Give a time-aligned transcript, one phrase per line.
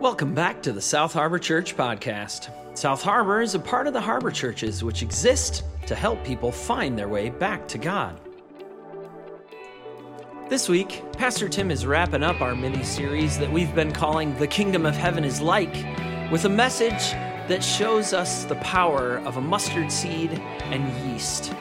[0.00, 2.48] Welcome back to the South Harbor Church podcast.
[2.74, 6.98] South Harbor is a part of the Harbor Churches, which exist to help people find
[6.98, 8.18] their way back to God.
[10.48, 14.46] This week, Pastor Tim is wrapping up our mini series that we've been calling The
[14.46, 15.74] Kingdom of Heaven is Like,
[16.32, 17.10] with a message
[17.48, 20.30] that shows us the power of a mustard seed
[20.62, 21.52] and yeast.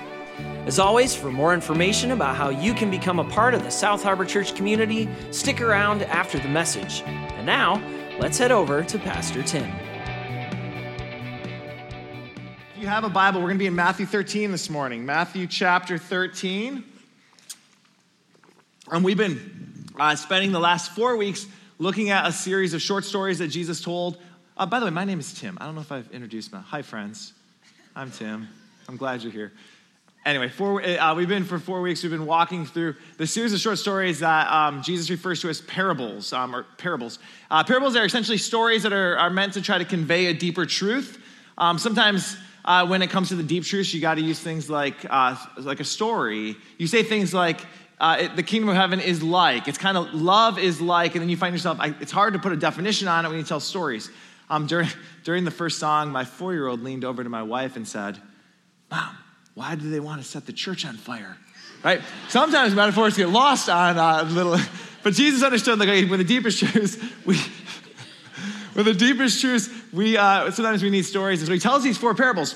[0.66, 4.02] As always, for more information about how you can become a part of the South
[4.02, 7.02] Harbor Church community, stick around after the message.
[7.06, 7.82] And now,
[8.20, 9.72] let's head over to Pastor Tim.
[12.76, 15.06] If you have a Bible, we're going to be in Matthew 13 this morning.
[15.06, 16.84] Matthew chapter 13.
[18.92, 21.48] And we've been uh, spending the last four weeks
[21.78, 24.18] looking at a series of short stories that Jesus told.
[24.58, 25.58] Uh, by the way, my name is Tim.
[25.62, 26.60] I don't know if I've introduced my.
[26.60, 27.32] Hi, friends.
[27.96, 28.50] I'm Tim.
[28.90, 29.54] I'm glad you're here.
[30.26, 32.04] Anyway, four, uh, we've been for four weeks.
[32.04, 35.62] We've been walking through the series of short stories that um, Jesus refers to as
[35.62, 37.20] parables, um, or parables.
[37.50, 40.66] Uh, parables are essentially stories that are, are, meant to try to convey a deeper
[40.66, 41.24] truth.
[41.58, 44.70] Um, sometimes, uh, when it comes to the deep truths, you got to use things
[44.70, 46.56] like uh, like a story.
[46.78, 47.62] You say things like.
[48.02, 49.68] Uh, it, the kingdom of heaven is like.
[49.68, 51.82] It's kind of love is like, and then you find yourself.
[51.82, 54.10] I, it's hard to put a definition on it when you tell stories.
[54.50, 54.88] Um, during
[55.26, 58.18] during the first song, my four year old leaned over to my wife and said,
[58.90, 59.18] "Mom,
[59.54, 61.38] why do they want to set the church on fire?
[61.84, 62.02] Right?
[62.28, 64.58] Sometimes metaphors get lost on uh, little,
[65.04, 67.36] but Jesus understood like with the deepest truths, we,
[68.76, 71.40] with the deepest truths, we uh, sometimes we need stories.
[71.40, 72.56] And so he tells these four parables.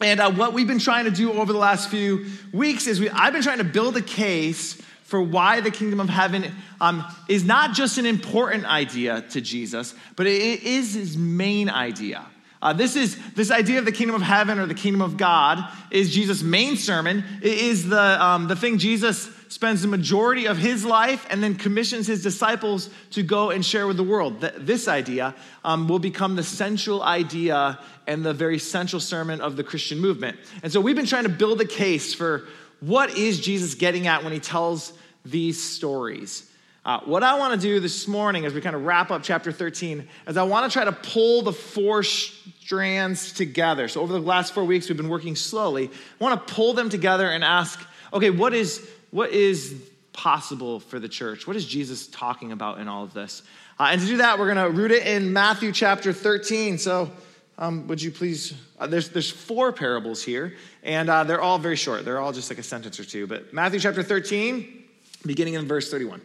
[0.00, 3.10] And uh, what we've been trying to do over the last few weeks is we,
[3.10, 7.42] I've been trying to build a case for why the kingdom of heaven um, is
[7.42, 12.26] not just an important idea to Jesus, but it is his main idea.
[12.60, 15.64] Uh, this is this idea of the kingdom of heaven or the kingdom of God
[15.90, 17.24] is Jesus' main sermon.
[17.40, 21.54] It is the um, the thing Jesus spends the majority of his life and then
[21.54, 24.40] commissions his disciples to go and share with the world.
[24.40, 25.34] Th- this idea
[25.64, 30.36] um, will become the central idea and the very central sermon of the Christian movement.
[30.62, 32.46] And so we've been trying to build a case for
[32.80, 34.92] what is Jesus getting at when he tells
[35.24, 36.50] these stories.
[36.84, 39.52] Uh, what I want to do this morning as we kind of wrap up chapter
[39.52, 43.88] 13 is I want to try to pull the four strands together.
[43.88, 45.88] So, over the last four weeks, we've been working slowly.
[45.88, 47.80] I want to pull them together and ask
[48.12, 49.74] okay, what is, what is
[50.12, 51.46] possible for the church?
[51.46, 53.42] What is Jesus talking about in all of this?
[53.78, 56.78] Uh, and to do that, we're going to root it in Matthew chapter 13.
[56.78, 57.10] So,
[57.58, 58.54] um, would you please?
[58.78, 62.04] Uh, there's, there's four parables here, and uh, they're all very short.
[62.04, 63.26] They're all just like a sentence or two.
[63.26, 64.84] But Matthew chapter 13,
[65.26, 66.20] beginning in verse 31.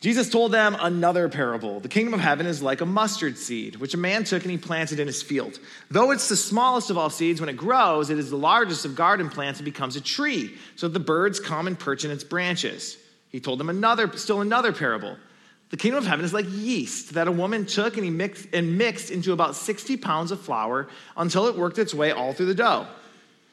[0.00, 1.78] Jesus told them another parable.
[1.78, 4.56] The kingdom of heaven is like a mustard seed, which a man took and he
[4.56, 5.58] planted in his field.
[5.90, 8.96] Though it's the smallest of all seeds, when it grows, it is the largest of
[8.96, 12.24] garden plants and becomes a tree, so that the birds come and perch in its
[12.24, 12.96] branches.
[13.28, 15.18] He told them another, still another parable.
[15.68, 18.78] The kingdom of heaven is like yeast that a woman took and he mixed and
[18.78, 22.54] mixed into about 60 pounds of flour until it worked its way all through the
[22.54, 22.88] dough.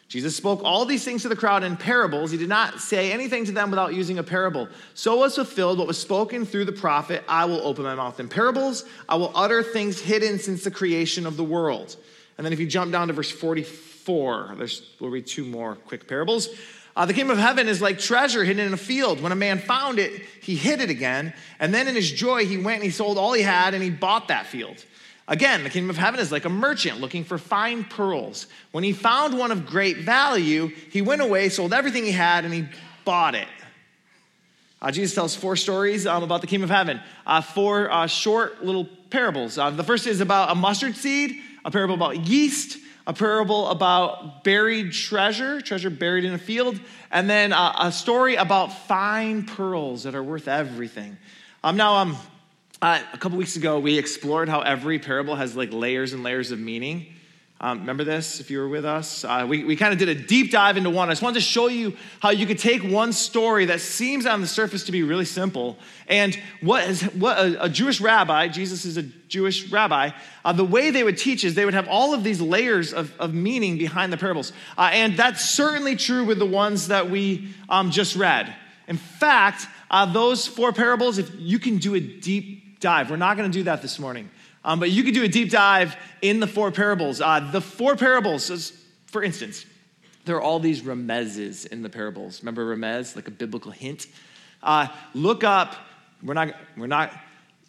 [0.08, 2.32] Jesus spoke all these things to the crowd in parables.
[2.32, 4.70] He did not say anything to them without using a parable.
[4.94, 8.30] So was fulfilled what was spoken through the prophet I will open my mouth in
[8.30, 11.98] parables, I will utter things hidden since the creation of the world.
[12.38, 16.08] And then if you jump down to verse 44, there's, we'll read two more quick
[16.08, 16.50] parables.
[16.96, 19.22] Uh, the kingdom of heaven is like treasure hidden in a field.
[19.22, 21.34] When a man found it, he hid it again.
[21.60, 23.90] And then in his joy, he went and he sold all he had and he
[23.90, 24.84] bought that field.
[25.28, 28.48] Again, the kingdom of heaven is like a merchant looking for fine pearls.
[28.72, 32.54] When he found one of great value, he went away, sold everything he had, and
[32.54, 32.66] he
[33.04, 33.48] bought it.
[34.82, 38.64] Uh, Jesus tells four stories um, about the kingdom of heaven, uh, four uh, short
[38.64, 39.58] little parables.
[39.58, 42.78] Uh, the first is about a mustard seed, a parable about yeast,
[43.08, 46.80] a parable about buried treasure, treasure buried in a field,
[47.12, 51.18] and then uh, a story about fine pearls that are worth everything.
[51.64, 52.18] Um, now, um,
[52.82, 56.52] uh, a couple weeks ago, we explored how every parable has like layers and layers
[56.52, 57.08] of meaning.
[57.60, 59.24] Um, remember this if you were with us?
[59.24, 61.10] Uh, we we kind of did a deep dive into one.
[61.10, 64.42] I just wanted to show you how you could take one story that seems on
[64.42, 65.76] the surface to be really simple,
[66.08, 70.12] and what, is, what a, a Jewish rabbi, Jesus is a Jewish rabbi,
[70.46, 73.12] uh, the way they would teach is they would have all of these layers of,
[73.20, 74.54] of meaning behind the parables.
[74.78, 78.54] Uh, and that's certainly true with the ones that we um, just read.
[78.88, 83.10] In fact, uh, those four parables, if you can do a deep dive.
[83.10, 84.30] We're not going to do that this morning.
[84.64, 87.22] Um, but you could do a deep dive in the four parables.
[87.22, 88.72] Uh, the four parables,
[89.06, 89.66] for instance,
[90.26, 92.42] there are all these remezes in the parables.
[92.42, 94.08] Remember remez, like a biblical hint?
[94.62, 95.76] Uh, look up,
[96.22, 97.14] we're not, we're not,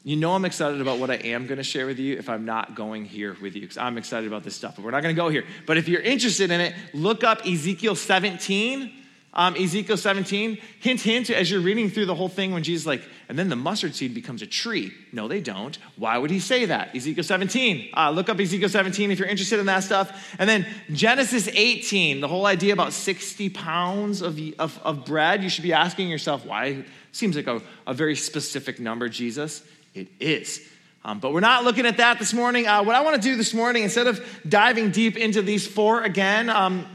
[0.03, 2.45] you know I'm excited about what I am going to share with you if I'm
[2.45, 5.15] not going here with you, because I'm excited about this stuff, but we're not going
[5.15, 5.45] to go here.
[5.67, 8.93] But if you're interested in it, look up Ezekiel 17
[9.35, 13.03] Um, Ezekiel 17, hint, hint, as you're reading through the whole thing when Jesus like,
[13.29, 14.93] and then the mustard seed becomes a tree.
[15.13, 15.77] No, they don't.
[15.97, 16.97] Why would he say that?
[16.97, 17.91] Ezekiel 17.
[17.95, 20.35] Uh, look up Ezekiel 17 if you're interested in that stuff.
[20.39, 25.43] And then Genesis 18, the whole idea about 60 pounds of, of, of bread.
[25.43, 26.85] You should be asking yourself, why?
[27.13, 29.63] Seems like a, a very specific number, Jesus.
[29.95, 30.67] It is.
[31.05, 32.67] Um, but we're not looking at that this morning.
[32.67, 36.03] Uh, what I want to do this morning, instead of diving deep into these four
[36.03, 36.87] again, um,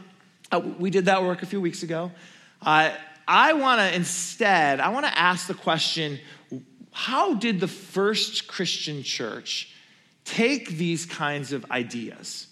[0.53, 2.11] uh, we did that work a few weeks ago.
[2.61, 2.91] Uh,
[3.27, 6.19] I want to instead, I want to ask the question
[6.91, 9.73] how did the first Christian church
[10.25, 12.47] take these kinds of ideas?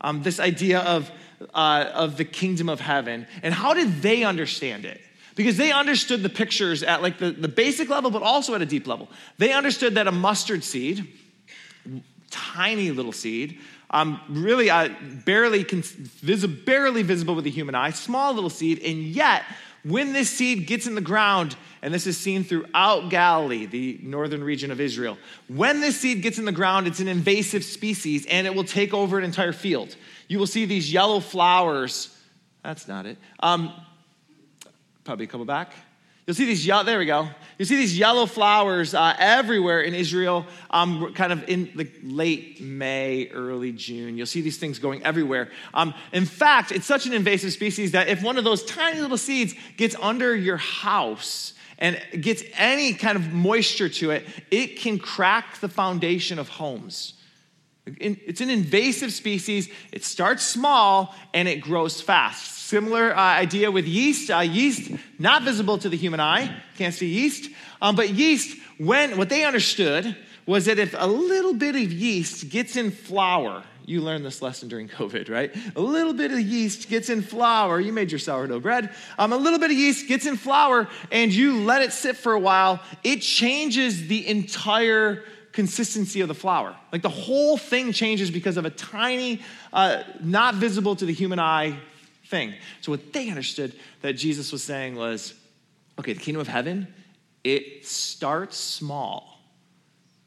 [0.00, 1.10] Um, this idea of,
[1.54, 5.00] uh, of the kingdom of heaven, and how did they understand it?
[5.36, 8.66] Because they understood the pictures at like the, the basic level, but also at a
[8.66, 9.08] deep level.
[9.38, 11.06] They understood that a mustard seed,
[12.30, 13.60] tiny little seed,
[13.90, 14.88] um, really uh,
[15.24, 19.44] barely, vis- barely visible with the human eye, small little seed, and yet
[19.86, 24.42] when this seed gets in the ground, and this is seen throughout Galilee, the northern
[24.42, 25.16] region of Israel,
[25.46, 28.92] when this seed gets in the ground, it's an invasive species and it will take
[28.92, 29.94] over an entire field.
[30.26, 32.12] You will see these yellow flowers.
[32.64, 33.16] That's not it.
[33.38, 33.72] Um,
[35.04, 35.72] probably a couple back.
[36.26, 37.28] You'll see these yellow, there we go.
[37.56, 42.60] You see these yellow flowers uh, everywhere in Israel, um, kind of in the late
[42.60, 44.16] May, early June.
[44.16, 45.50] You'll see these things going everywhere.
[45.72, 49.16] Um, in fact, it's such an invasive species that if one of those tiny little
[49.16, 54.98] seeds gets under your house and gets any kind of moisture to it, it can
[54.98, 57.14] crack the foundation of homes.
[57.86, 59.68] It's an invasive species.
[59.92, 62.58] It starts small and it grows fast.
[62.66, 64.28] Similar uh, idea with yeast.
[64.28, 67.50] Uh, yeast, not visible to the human eye, can't see yeast.
[67.80, 70.16] Um, but yeast, when what they understood
[70.46, 74.68] was that if a little bit of yeast gets in flour, you learned this lesson
[74.68, 75.54] during COVID, right?
[75.74, 77.80] A little bit of yeast gets in flour.
[77.80, 78.94] You made your sourdough bread.
[79.18, 82.32] Um, a little bit of yeast gets in flour, and you let it sit for
[82.32, 82.80] a while.
[83.02, 86.76] It changes the entire consistency of the flour.
[86.92, 89.40] Like the whole thing changes because of a tiny,
[89.72, 91.78] uh, not visible to the human eye
[92.28, 92.54] thing.
[92.80, 95.34] So, what they understood that Jesus was saying was
[95.98, 96.92] okay, the kingdom of heaven,
[97.42, 99.40] it starts small,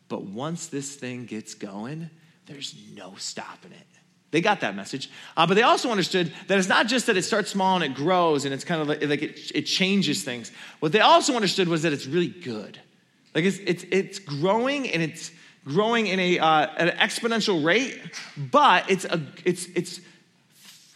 [0.07, 2.09] but once this thing gets going,
[2.45, 3.87] there's no stopping it.
[4.31, 5.09] They got that message.
[5.35, 7.95] Uh, but they also understood that it's not just that it starts small and it
[7.95, 10.51] grows and it's kind of like, like it, it changes things.
[10.79, 12.79] What they also understood was that it's really good.
[13.33, 15.31] Like it's, it's, it's growing and it's
[15.65, 17.99] growing in a, uh, an exponential rate,
[18.37, 19.99] but it's, a, it's, it's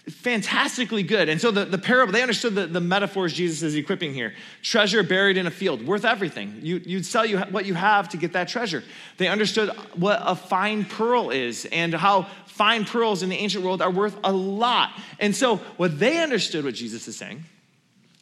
[0.10, 1.30] fantastically good.
[1.30, 4.34] And so the, the parable, they understood the, the metaphors Jesus is equipping here.
[4.62, 6.60] Treasure buried in a field, worth everything.
[6.62, 8.84] You, you'd sell you what you have to get that treasure.
[9.18, 13.82] They understood what a fine pearl is and how fine pearls in the ancient world
[13.82, 14.92] are worth a lot.
[15.20, 17.44] And so what they understood what Jesus is saying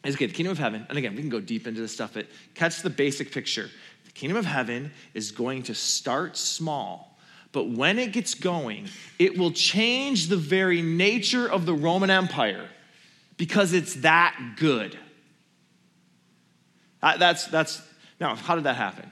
[0.04, 2.12] is okay, the kingdom of heaven, and again, we can go deep into this stuff,
[2.14, 3.68] but catch the basic picture.
[4.04, 7.11] The kingdom of heaven is going to start small
[7.52, 8.88] but when it gets going,
[9.18, 12.68] it will change the very nature of the Roman Empire
[13.36, 14.98] because it's that good.
[17.02, 17.82] Uh, that's, that's,
[18.18, 19.10] now, how did that happen?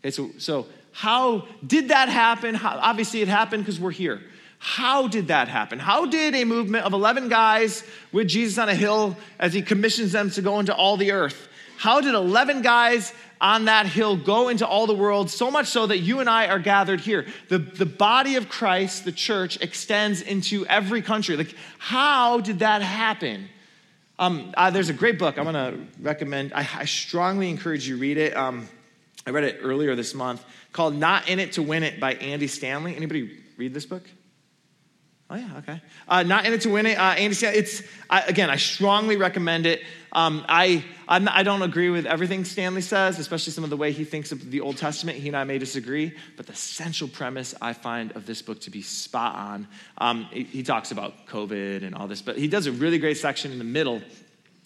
[0.00, 2.54] Okay, so, so how did that happen?
[2.54, 4.20] How, obviously, it happened because we're here.
[4.58, 5.78] How did that happen?
[5.78, 7.82] How did a movement of 11 guys
[8.12, 11.48] with Jesus on a hill as he commissions them to go into all the earth?
[11.78, 15.86] How did 11 guys on that hill go into all the world, so much so
[15.86, 17.26] that you and I are gathered here.
[17.48, 21.36] The, the body of Christ, the church, extends into every country.
[21.36, 23.48] Like, how did that happen?
[24.18, 26.52] Um, uh, there's a great book I'm going to recommend.
[26.52, 28.36] I, I, strongly encourage you read it.
[28.36, 28.68] Um,
[29.26, 32.46] I read it earlier this month called Not In It to Win It by Andy
[32.46, 32.94] Stanley.
[32.94, 34.02] Anybody read this book?
[35.32, 35.80] Oh yeah, okay.
[36.08, 36.98] Uh, not in it to win it.
[36.98, 38.50] Uh, Andy, it's I, again.
[38.50, 39.80] I strongly recommend it.
[40.10, 43.76] Um, I I'm, I do not agree with everything Stanley says, especially some of the
[43.76, 45.18] way he thinks of the Old Testament.
[45.18, 48.70] He and I may disagree, but the central premise I find of this book to
[48.70, 49.68] be spot on.
[49.98, 53.16] Um, he, he talks about COVID and all this, but he does a really great
[53.16, 54.02] section in the middle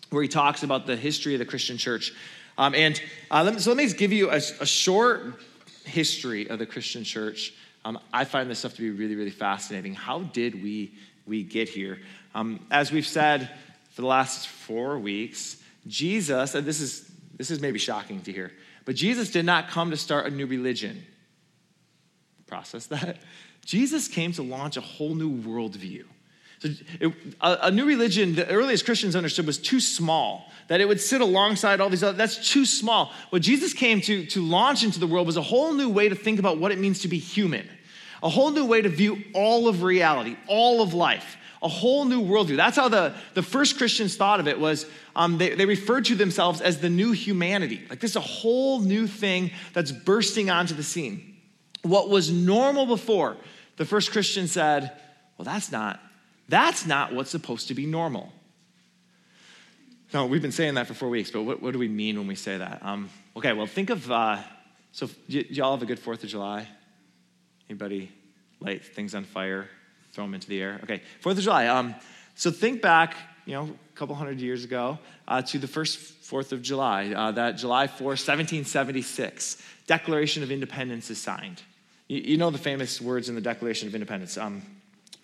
[0.09, 2.14] where he talks about the history of the Christian church.
[2.56, 2.99] Um, and
[3.30, 5.40] uh, let me, so let me give you a, a short
[5.85, 7.52] history of the Christian church.
[7.85, 9.95] Um, I find this stuff to be really, really fascinating.
[9.95, 10.95] How did we,
[11.26, 11.99] we get here?
[12.35, 13.50] Um, as we've said
[13.91, 18.53] for the last four weeks, Jesus, and this is, this is maybe shocking to hear,
[18.85, 21.05] but Jesus did not come to start a new religion.
[22.47, 23.19] Process that.
[23.64, 26.05] Jesus came to launch a whole new worldview.
[26.64, 30.88] So it, a, a, new religion, the earliest Christians understood was too small, that it
[30.88, 33.12] would sit alongside all these other, that's too small.
[33.28, 36.14] What Jesus came to, to launch into the world was a whole new way to
[36.14, 37.68] think about what it means to be human,
[38.23, 42.23] a whole new way to view all of reality, all of life, a whole new
[42.23, 42.56] worldview.
[42.56, 46.14] That's how the, the first Christians thought of it was um, they, they referred to
[46.14, 47.85] themselves as the new humanity.
[47.90, 51.37] Like this is a whole new thing that's bursting onto the scene.
[51.83, 53.37] What was normal before,
[53.76, 54.92] the first Christian said,
[55.37, 56.00] well, that's not,
[56.49, 58.33] that's not what's supposed to be normal.
[60.13, 62.29] No, we've been saying that for four weeks, but what, what do we mean when
[62.29, 62.81] we say that?
[62.83, 64.39] Um, okay, well, think of, uh,
[64.93, 66.69] so y- y'all have a good 4th of July?
[67.69, 68.13] Anybody
[68.61, 69.69] light things on fire,
[70.13, 70.79] throw them into the air?
[70.85, 71.67] Okay, 4th of July.
[71.67, 71.97] Um,
[72.37, 76.53] so think back, you know, a couple hundred years ago uh, to the first 4th
[76.53, 81.61] of July, uh, that July 4, 1776, Declaration of Independence is signed.
[82.07, 84.39] You, you know the famous words in the Declaration of Independence.
[84.39, 84.63] Um,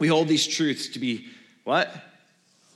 [0.00, 1.26] we hold these truths to be
[1.62, 1.94] what?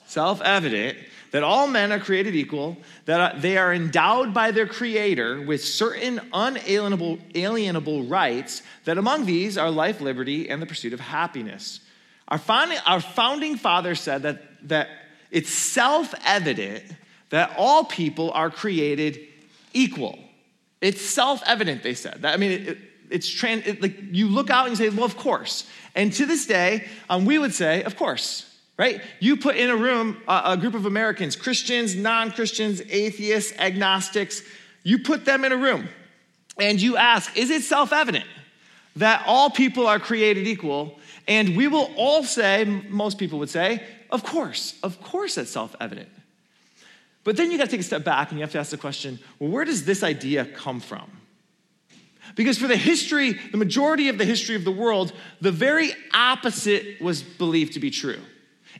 [0.06, 0.98] Self evident
[1.32, 2.76] that all men are created equal,
[3.06, 9.26] that uh, they are endowed by their Creator with certain unalienable alienable rights, that among
[9.26, 11.80] these are life, liberty, and the pursuit of happiness.
[12.28, 14.88] Our founding, our founding fathers said that, that
[15.32, 16.84] it's self evident
[17.30, 19.18] that all people are created
[19.72, 20.16] equal.
[20.80, 22.22] It's self evident, they said.
[22.22, 22.78] That, I mean, it,
[23.10, 25.68] it's trans, it, like you look out and you say, well, of course.
[25.94, 29.00] And to this day, um, we would say, of course right?
[29.20, 34.42] You put in a room a, group of Americans, Christians, non Christians, atheists, agnostics,
[34.82, 35.88] you put them in a room
[36.58, 38.26] and you ask, is it self evident
[38.96, 40.98] that all people are created equal?
[41.26, 45.74] And we will all say, most people would say, of course, of course it's self
[45.80, 46.08] evident.
[47.24, 48.76] But then you got to take a step back and you have to ask the
[48.76, 51.10] question well, where does this idea come from?
[52.34, 57.00] Because for the history, the majority of the history of the world, the very opposite
[57.00, 58.20] was believed to be true.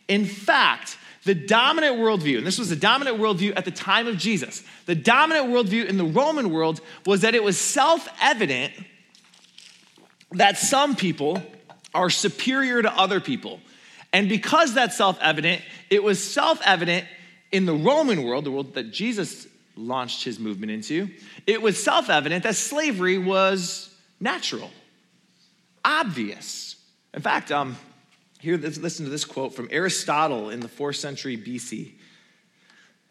[0.09, 4.19] In fact, the dominant worldview, and this was the dominant worldview at the time of
[4.19, 8.73] Jesus, the dominant worldview in the Roman world was that it was self evident
[10.33, 11.43] that some people
[11.95, 13.61] are superior to other people.
[14.13, 17.07] And because that's self evident, it was self evident
[17.53, 21.09] in the Roman world, the world that Jesus launched his movement into,
[21.47, 24.71] it was self evident that slavery was natural,
[25.85, 26.77] obvious.
[27.13, 27.77] In fact, um,
[28.41, 31.93] here, listen to this quote from Aristotle in the fourth century BC.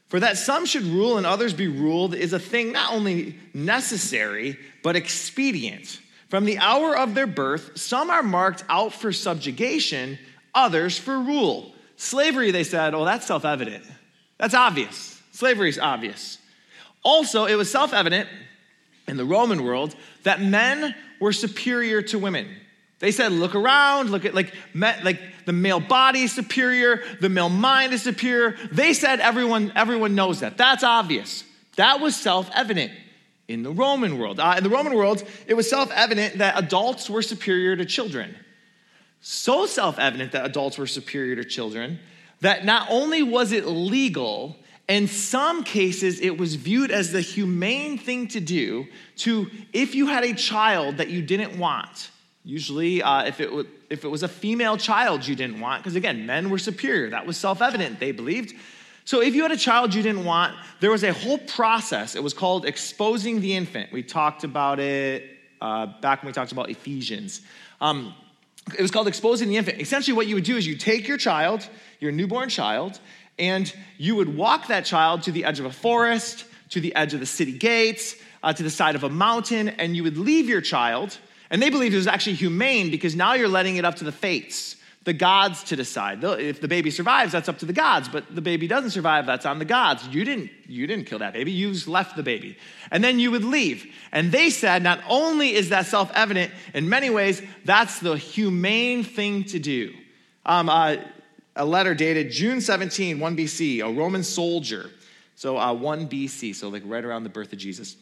[0.10, 4.60] For that some should rule and others be ruled is a thing not only necessary,
[4.84, 6.00] but expedient.
[6.30, 10.20] From the hour of their birth, some are marked out for subjugation,
[10.54, 11.74] others for rule.
[11.96, 13.84] Slavery, they said, oh, that's self evident.
[14.38, 15.20] That's obvious.
[15.32, 16.38] Slavery is obvious.
[17.04, 18.30] Also, it was self evident
[19.08, 22.48] in the Roman world that men were superior to women.
[23.00, 27.50] They said, look around, look at like, like the male body is superior, the male
[27.50, 28.56] mind is superior.
[28.72, 30.56] They said everyone, everyone knows that.
[30.58, 31.44] That's obvious.
[31.76, 32.94] That was self-evident
[33.50, 34.40] in the Roman world.
[34.40, 38.36] Uh, in the Roman world, it was self-evident that adults were superior to children.
[39.20, 42.00] So self-evident that adults were superior to children
[42.40, 47.98] that not only was it legal, in some cases, it was viewed as the humane
[47.98, 48.88] thing to do
[49.18, 52.12] to, if you had a child that you didn't want,
[52.46, 55.96] Usually, uh, if, it w- if it was a female child you didn't want, because
[55.96, 57.10] again, men were superior.
[57.10, 58.54] That was self evident, they believed.
[59.06, 62.16] So, if you had a child you didn't want, there was a whole process.
[62.16, 63.94] It was called exposing the infant.
[63.94, 67.42] We talked about it uh, back when we talked about Ephesians.
[67.80, 68.14] Um,
[68.78, 69.80] it was called exposing the infant.
[69.80, 71.68] Essentially, what you would do is you take your child,
[72.02, 73.00] your newborn child,
[73.38, 77.14] and you would walk that child to the edge of a forest, to the edge
[77.14, 80.50] of the city gates, uh, to the side of a mountain, and you would leave
[80.50, 81.18] your child
[81.54, 84.12] and they believed it was actually humane because now you're letting it up to the
[84.12, 86.24] fates, the gods to decide.
[86.24, 89.46] If the baby survives, that's up to the gods, but the baby doesn't survive, that's
[89.46, 90.08] on the gods.
[90.08, 92.58] You didn't, you didn't kill that baby, you left the baby.
[92.90, 93.86] And then you would leave.
[94.12, 99.04] And they said not only is that self evident, in many ways, that's the humane
[99.04, 99.94] thing to do.
[100.48, 100.96] Um, uh,
[101.56, 104.90] a letter dated June 17, 1 BC, a Roman soldier.
[105.36, 107.98] So uh, 1 BC, so like right around the birth of Jesus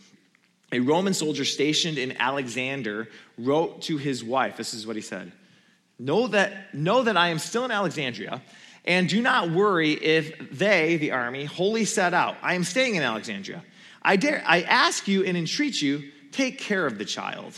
[0.71, 4.57] a Roman soldier stationed in Alexandria wrote to his wife.
[4.57, 5.31] This is what he said
[5.99, 8.41] Know that, know that I am still in Alexandria,
[8.85, 12.37] and do not worry if they, the army, wholly set out.
[12.41, 13.63] I am staying in Alexandria.
[14.01, 17.53] I, dare, I ask you and entreat you, take care of the child.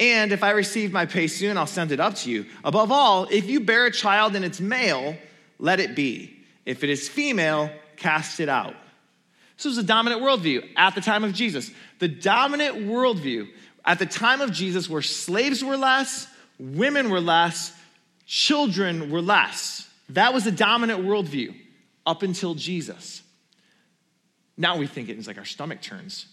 [0.00, 2.44] And if I receive my pay soon, I'll send it up to you.
[2.62, 5.16] Above all, if you bear a child and it's male,
[5.58, 6.36] let it be.
[6.64, 8.74] If it is female, cast it out.
[9.56, 11.70] This was a dominant worldview at the time of Jesus.
[11.98, 13.48] The dominant worldview
[13.84, 17.76] at the time of Jesus, where slaves were less, women were less,
[18.26, 19.88] children were less.
[20.10, 21.54] That was the dominant worldview
[22.06, 23.22] up until Jesus.
[24.56, 26.26] Now we think it is like our stomach turns.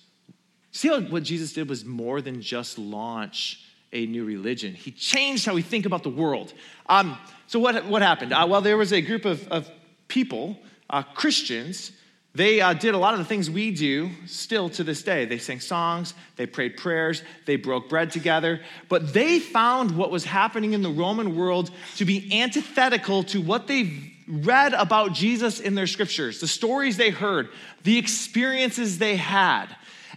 [0.71, 3.64] See how what Jesus did was more than just launch
[3.95, 4.75] a new religion.
[4.75, 6.53] He changed how we think about the world.
[6.87, 8.33] Um, so, what, what happened?
[8.33, 9.69] Uh, well, there was a group of, of
[10.07, 10.57] people,
[10.89, 11.91] uh, Christians,
[12.35, 15.23] they uh, did a lot of the things we do still to this day.
[15.23, 18.59] They sang songs, they prayed prayers, they broke bread together,
[18.89, 23.67] but they found what was happening in the Roman world to be antithetical to what
[23.67, 27.47] they read about Jesus in their scriptures, the stories they heard,
[27.83, 29.67] the experiences they had.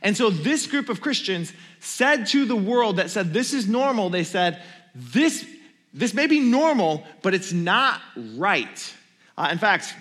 [0.02, 4.10] And so this group of Christians said to the world that said, This is normal,
[4.10, 4.62] they said,
[4.94, 5.46] This,
[5.92, 8.00] this may be normal, but it's not
[8.36, 8.94] right.
[9.36, 9.94] Uh, in fact,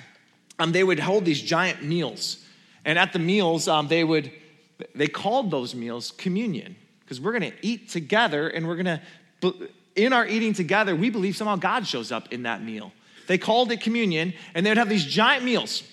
[0.59, 2.43] um, they would hold these giant meals.
[2.85, 4.31] And at the meals, um, they would,
[4.95, 8.99] they called those meals communion because we're going to eat together and we're going
[9.41, 12.91] to, in our eating together, we believe somehow God shows up in that meal.
[13.27, 15.83] They called it communion and they would have these giant meals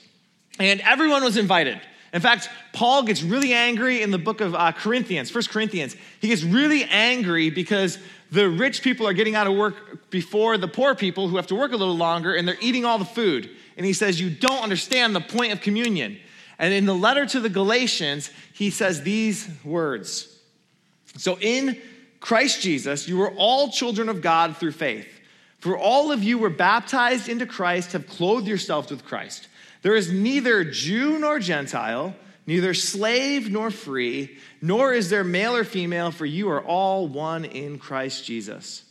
[0.59, 1.81] and everyone was invited.
[2.15, 5.97] In fact, Paul gets really angry in the book of uh, Corinthians, First Corinthians.
[6.21, 7.99] He gets really angry because
[8.31, 11.57] the rich people are getting out of work before the poor people who have to
[11.57, 14.63] work a little longer and they're eating all the food and he says, You don't
[14.63, 16.19] understand the point of communion.
[16.57, 20.39] And in the letter to the Galatians, he says these words
[21.17, 21.83] So in
[22.21, 25.09] Christ Jesus, you are all children of God through faith.
[25.59, 29.49] For all of you were baptized into Christ, have clothed yourselves with Christ.
[29.85, 35.63] There is neither Jew nor Gentile, neither slave nor free, nor is there male or
[35.63, 38.83] female, for you are all one in Christ Jesus.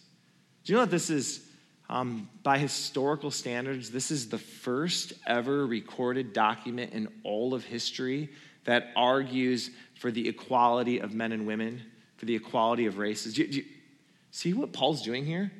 [0.64, 1.44] Do you know that this is
[1.90, 8.30] um, by historical standards, this is the first ever recorded document in all of history
[8.66, 11.82] that argues for the equality of men and women,
[12.18, 13.34] for the equality of races.
[13.34, 13.66] Do you, do you
[14.30, 15.52] see what Paul's doing here?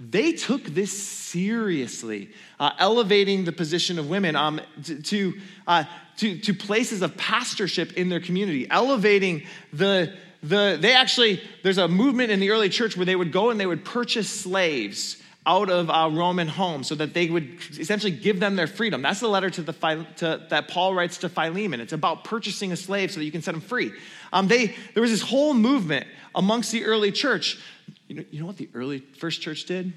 [0.00, 5.34] They took this seriously, uh, elevating the position of women um, to, to,
[5.66, 5.84] uh,
[6.16, 10.12] to, to places of pastorship in their community, elevating the
[10.44, 13.58] the, they actually, there's a movement in the early church where they would go and
[13.58, 18.40] they would purchase slaves out of uh, Roman homes so that they would essentially give
[18.40, 19.00] them their freedom.
[19.02, 19.72] That's the letter to the,
[20.16, 21.80] to, that Paul writes to Philemon.
[21.80, 23.92] It's about purchasing a slave so that you can set them free.
[24.32, 27.58] Um, they, there was this whole movement amongst the early church.
[28.08, 29.92] You know, you know what the early first church did?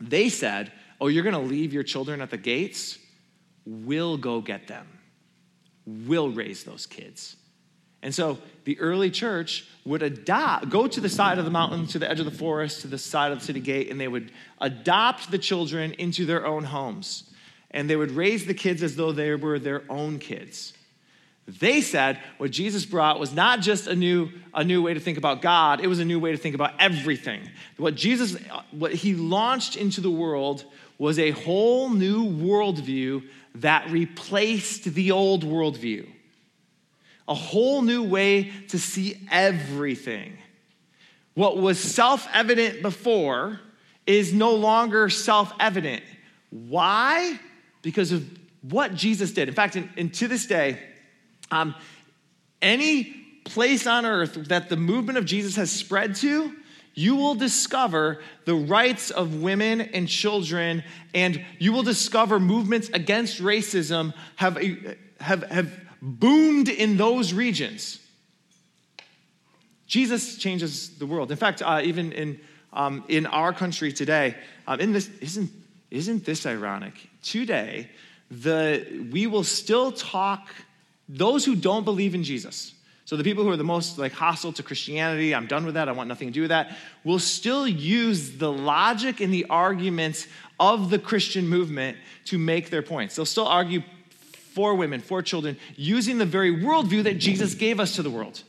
[0.00, 2.98] They said, Oh, you're going to leave your children at the gates?
[3.64, 4.86] We'll go get them.
[5.86, 7.36] We'll raise those kids.
[8.02, 11.98] And so the early church would adopt, go to the side of the mountain, to
[11.98, 14.30] the edge of the forest, to the side of the city gate, and they would
[14.60, 17.24] adopt the children into their own homes.
[17.70, 20.72] And they would raise the kids as though they were their own kids.
[21.48, 25.16] They said what Jesus brought was not just a new, a new way to think
[25.18, 27.40] about God, it was a new way to think about everything.
[27.78, 28.36] What Jesus,
[28.70, 30.64] what he launched into the world
[30.98, 36.06] was a whole new worldview that replaced the old worldview
[37.28, 40.38] a whole new way to see everything.
[41.34, 43.60] What was self evident before
[44.06, 46.02] is no longer self evident.
[46.50, 47.38] Why?
[47.82, 48.26] Because of
[48.62, 49.48] what Jesus did.
[49.48, 50.80] In fact, and, in to this day,
[51.50, 51.74] um,
[52.60, 53.04] any
[53.44, 56.54] place on earth that the movement of Jesus has spread to,
[56.94, 60.82] you will discover the rights of women and children,
[61.14, 64.58] and you will discover movements against racism have,
[65.20, 68.00] have, have boomed in those regions.
[69.86, 71.30] Jesus changes the world.
[71.30, 72.40] In fact, uh, even in,
[72.72, 75.50] um, in our country today, um, in this, isn't,
[75.90, 76.94] isn't this ironic?
[77.22, 77.88] Today,
[78.30, 80.48] the, we will still talk,
[81.08, 84.52] those who don't believe in Jesus, so the people who are the most like hostile
[84.52, 87.66] to Christianity, I'm done with that, I want nothing to do with that, will still
[87.66, 90.26] use the logic and the arguments
[90.60, 93.16] of the Christian movement to make their points.
[93.16, 93.82] They'll still argue
[94.52, 98.42] for women, for children, using the very worldview that Jesus gave us to the world.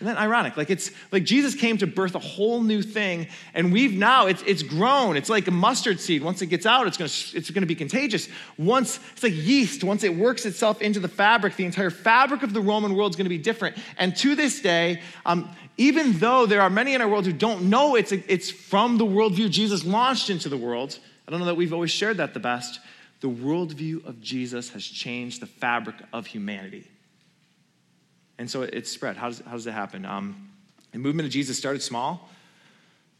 [0.00, 0.56] Isn't that ironic?
[0.56, 4.42] Like it's like Jesus came to birth a whole new thing, and we've now it's
[4.42, 5.16] it's grown.
[5.16, 6.22] It's like a mustard seed.
[6.22, 8.28] Once it gets out, it's gonna it's gonna be contagious.
[8.58, 9.84] Once it's like yeast.
[9.84, 13.16] Once it works itself into the fabric, the entire fabric of the Roman world is
[13.16, 13.76] gonna be different.
[13.96, 17.70] And to this day, um, even though there are many in our world who don't
[17.70, 21.56] know it's it's from the worldview Jesus launched into the world, I don't know that
[21.56, 22.80] we've always shared that the best
[23.20, 26.90] the worldview of Jesus has changed the fabric of humanity.
[28.38, 29.16] And so it's spread.
[29.16, 30.04] How does, how does that happen?
[30.04, 30.50] Um,
[30.92, 32.28] the movement of Jesus started small.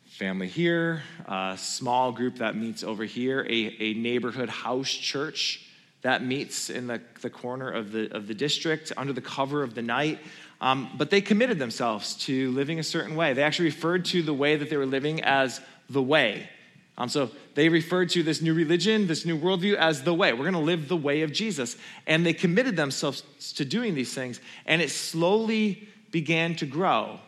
[0.06, 5.66] Family here, a small group that meets over here, a, a neighborhood house church
[6.02, 9.74] that meets in the, the corner of the, of the district under the cover of
[9.74, 10.18] the night.
[10.60, 13.32] Um, but they committed themselves to living a certain way.
[13.32, 16.48] They actually referred to the way that they were living as the way.
[16.96, 20.32] Um, so they referred to this new religion, this new worldview, as the way.
[20.32, 21.76] We're going to live the way of Jesus.
[22.06, 23.22] And they committed themselves
[23.54, 27.18] to doing these things, and it slowly began to grow.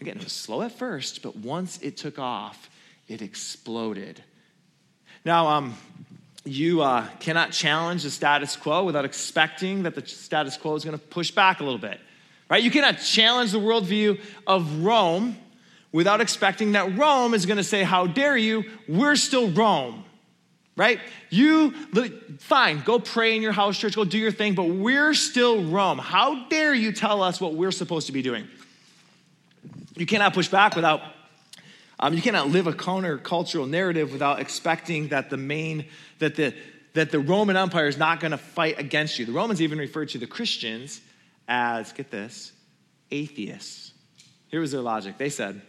[0.00, 2.70] Again, it was slow at first, but once it took off,
[3.06, 4.22] it exploded.
[5.24, 5.76] Now, um,
[6.44, 10.98] you uh, cannot challenge the status quo without expecting that the status quo is going
[10.98, 12.00] to push back a little bit,
[12.48, 12.62] right?
[12.62, 15.36] You cannot challenge the worldview of Rome
[15.92, 18.64] without expecting that Rome is going to say, How dare you?
[18.88, 20.04] We're still Rome,
[20.76, 20.98] right?
[21.30, 21.72] You,
[22.38, 25.98] fine, go pray in your house church, go do your thing, but we're still Rome.
[25.98, 28.48] How dare you tell us what we're supposed to be doing?
[29.96, 31.02] You cannot push back without
[32.02, 35.86] um, you cannot live a countercultural narrative without expecting that the main,
[36.18, 36.52] that the,
[36.94, 39.24] that the Roman Empire is not going to fight against you.
[39.24, 41.00] The Romans even referred to the Christians
[41.46, 42.52] as, get this,
[43.12, 43.92] atheists.
[44.48, 45.16] Here was their logic.
[45.16, 45.62] They said,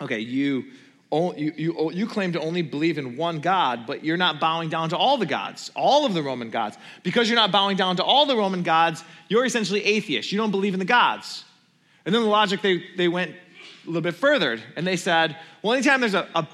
[0.00, 0.64] okay, you,
[1.12, 4.88] you, you, you claim to only believe in one God, but you're not bowing down
[4.90, 6.78] to all the gods, all of the Roman gods.
[7.02, 10.32] Because you're not bowing down to all the Roman gods, you're essentially atheist.
[10.32, 11.44] You don't believe in the gods.
[12.04, 15.74] And then the logic they, they went a little bit further and they said, well,
[15.74, 16.48] anytime there's a, a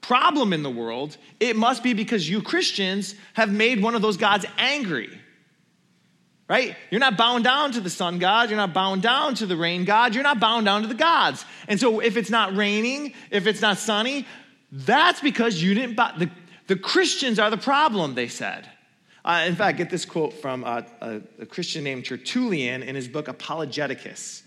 [0.00, 4.16] problem in the world, it must be because you Christians have made one of those
[4.16, 5.20] gods angry.
[6.46, 6.76] Right?
[6.90, 8.50] You're not bound down to the sun god.
[8.50, 10.14] You're not bound down to the rain god.
[10.14, 11.44] You're not bound down to the gods.
[11.68, 14.26] And so if it's not raining, if it's not sunny,
[14.70, 15.94] that's because you didn't.
[15.94, 16.12] Bow.
[16.18, 16.30] The,
[16.66, 18.68] the Christians are the problem, they said.
[19.24, 23.08] Uh, in fact, get this quote from uh, a, a Christian named Tertullian in his
[23.08, 24.42] book Apologeticus.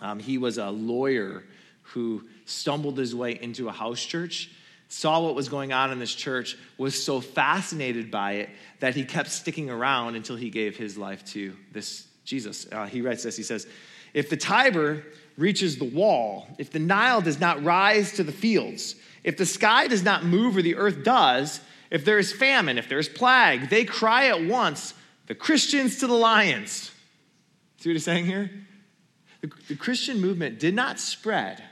[0.00, 1.44] Um, he was a lawyer
[1.82, 4.50] who stumbled his way into a house church,
[4.88, 9.04] saw what was going on in this church, was so fascinated by it that he
[9.04, 12.66] kept sticking around until he gave his life to this Jesus.
[12.70, 13.66] Uh, he writes this He says,
[14.14, 15.04] If the Tiber
[15.36, 19.86] reaches the wall, if the Nile does not rise to the fields, if the sky
[19.88, 23.70] does not move or the earth does, if there is famine, if there is plague,
[23.70, 24.94] they cry at once,
[25.26, 26.90] the Christians to the lions.
[27.78, 28.50] See what he's saying here?
[29.40, 31.62] The, the Christian movement did not spread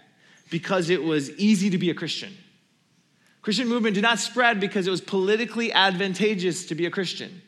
[0.50, 2.36] because it was easy to be a Christian.
[3.44, 7.42] Christian movement did not spread because it was politically advantageous to be a Christian.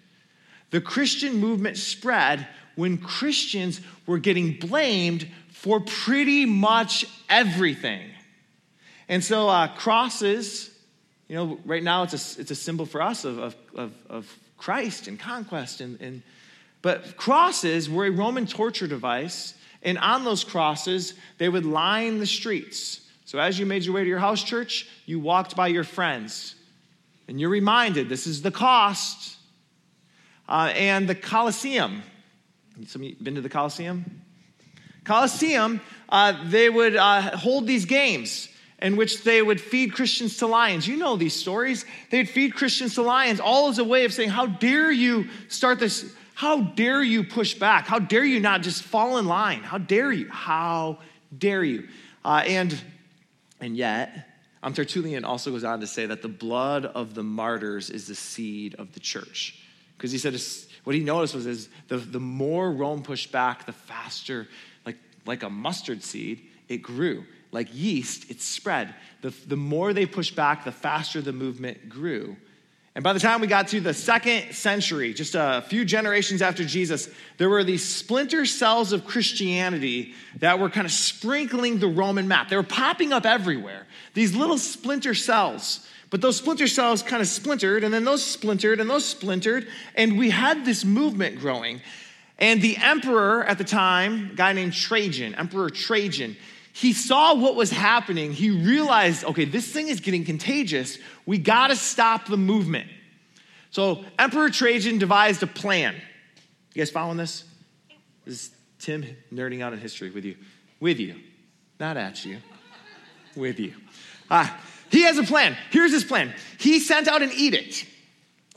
[0.71, 8.11] The Christian movement spread when Christians were getting blamed for pretty much everything.
[9.09, 10.71] And so, uh, crosses,
[11.29, 14.39] you know, right now it's a, it's a symbol for us of, of, of, of
[14.59, 15.81] Christ and conquest.
[15.81, 16.23] And, and,
[16.83, 22.27] but crosses were a Roman torture device and on those crosses, they would line the
[22.27, 23.01] streets.
[23.27, 26.55] So as you made your way to your house church, you walked by your friends.
[27.29, 29.37] And you're reminded this is the cost.
[30.49, 32.03] Uh, and the Colosseum.
[32.87, 34.23] Some of you been to the Colosseum?
[35.05, 38.49] Colosseum, uh, they would uh, hold these games
[38.81, 40.87] in which they would feed Christians to lions.
[40.87, 41.85] You know these stories.
[42.11, 45.81] They'd feed Christians to lions, all as a way of saying, How dare you start
[45.81, 47.87] this how dare you push back?
[47.87, 49.63] How dare you not just fall in line?
[49.63, 50.29] How dare you?
[50.29, 50.99] How
[51.37, 51.89] dare you?
[52.23, 52.79] Uh, and,
[53.61, 54.29] and yet,
[54.63, 58.15] um, Tertullian also goes on to say that the blood of the martyrs is the
[58.15, 59.63] seed of the church.
[59.97, 60.39] Because he said
[60.85, 64.47] what he noticed was is the, the more Rome pushed back, the faster,
[64.85, 67.25] like, like a mustard seed, it grew.
[67.53, 68.95] Like yeast, it spread.
[69.23, 72.37] The, the more they pushed back, the faster the movement grew.
[72.97, 76.65] And by the time we got to the second century, just a few generations after
[76.65, 82.27] Jesus, there were these splinter cells of Christianity that were kind of sprinkling the Roman
[82.27, 82.49] map.
[82.49, 85.87] They were popping up everywhere, these little splinter cells.
[86.09, 90.17] But those splinter cells kind of splintered, and then those splintered, and those splintered, and
[90.17, 91.83] we had this movement growing.
[92.39, 96.35] And the emperor at the time, a guy named Trajan, Emperor Trajan,
[96.77, 98.35] he saw what was happening.
[98.35, 100.99] He realized, okay, this thing is getting contagious.
[101.25, 102.91] We got to stop the movement.
[103.71, 105.95] So Emperor Trajan devised a plan.
[106.75, 107.45] You guys following this?
[108.27, 110.37] This is Tim nerding out in history with you.
[110.79, 111.15] With you.
[111.81, 112.41] Not at you.
[113.35, 113.73] with you.
[114.31, 114.47] Uh,
[114.91, 115.57] he has a plan.
[115.71, 116.35] Here's his plan.
[116.59, 117.87] He sent out an edict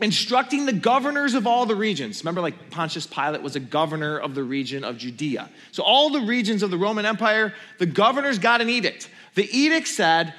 [0.02, 2.22] instructing the governors of all the regions.
[2.24, 5.50] Remember, like Pontius Pilate was a governor of the region of Judea.
[5.72, 9.10] So, all the regions of the Roman Empire, the governors got an edict.
[9.36, 10.34] The edict said,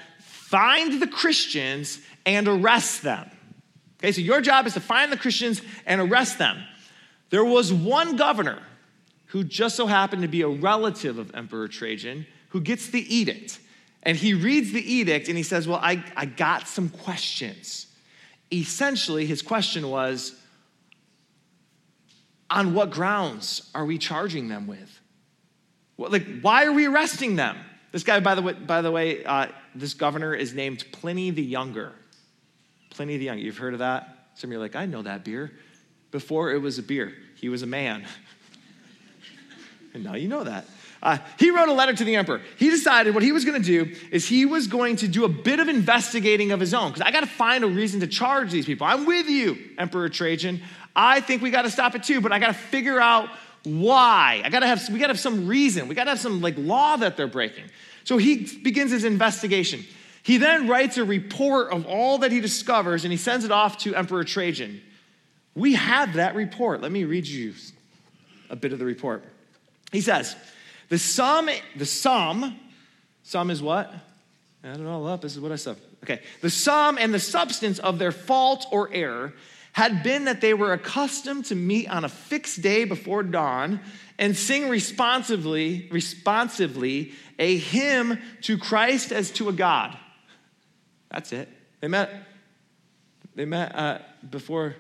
[0.50, 3.30] find the Christians and arrest them.
[4.00, 6.62] Okay, so your job is to find the Christians and arrest them.
[7.28, 8.60] There was one governor
[9.26, 13.60] who just so happened to be a relative of Emperor Trajan who gets the edict.
[14.02, 17.86] And he reads the edict and he says, Well, I, I got some questions
[18.52, 20.34] essentially, his question was
[22.48, 25.00] on what grounds are we charging them with?
[25.98, 27.56] Like, why are we arresting them?
[27.92, 31.42] This guy, by the way, by the way uh, this governor is named Pliny the
[31.42, 31.92] Younger.
[32.90, 33.42] Pliny the Younger.
[33.42, 34.30] You've heard of that?
[34.34, 35.52] Some of you are like, I know that beer.
[36.10, 38.04] Before it was a beer, he was a man.
[39.94, 40.66] and now you know that.
[41.02, 42.42] Uh, he wrote a letter to the emperor.
[42.58, 45.28] He decided what he was going to do is he was going to do a
[45.28, 48.50] bit of investigating of his own because I got to find a reason to charge
[48.50, 48.86] these people.
[48.86, 50.60] I'm with you, Emperor Trajan.
[50.94, 53.30] I think we got to stop it too, but I got to figure out
[53.64, 54.42] why.
[54.44, 55.88] I got to have we got to have some reason.
[55.88, 57.64] We got to have some like law that they're breaking.
[58.04, 59.84] So he begins his investigation.
[60.22, 63.78] He then writes a report of all that he discovers and he sends it off
[63.78, 64.82] to Emperor Trajan.
[65.54, 66.82] We have that report.
[66.82, 67.54] Let me read you
[68.50, 69.24] a bit of the report.
[69.92, 70.36] He says,
[70.90, 72.60] the sum, the sum,
[73.22, 73.92] sum is what?
[74.62, 75.22] Add it all up.
[75.22, 75.76] This is what I said.
[76.04, 76.20] Okay.
[76.42, 79.32] The sum and the substance of their fault or error
[79.72, 83.80] had been that they were accustomed to meet on a fixed day before dawn
[84.18, 89.96] and sing responsively, responsively a hymn to Christ as to a God.
[91.10, 91.48] That's it.
[91.80, 92.10] They met.
[93.36, 93.98] They met uh,
[94.28, 94.74] before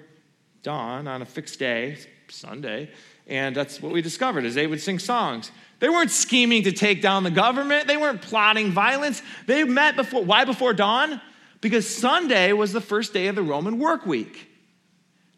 [0.62, 2.90] dawn on a fixed day, Sunday,
[3.26, 5.50] and that's what we discovered is they would sing songs.
[5.80, 7.88] They weren't scheming to take down the government.
[7.88, 9.22] They weren't plotting violence.
[9.46, 10.22] They met before.
[10.22, 11.20] Why before dawn?
[11.60, 14.48] Because Sunday was the first day of the Roman work week.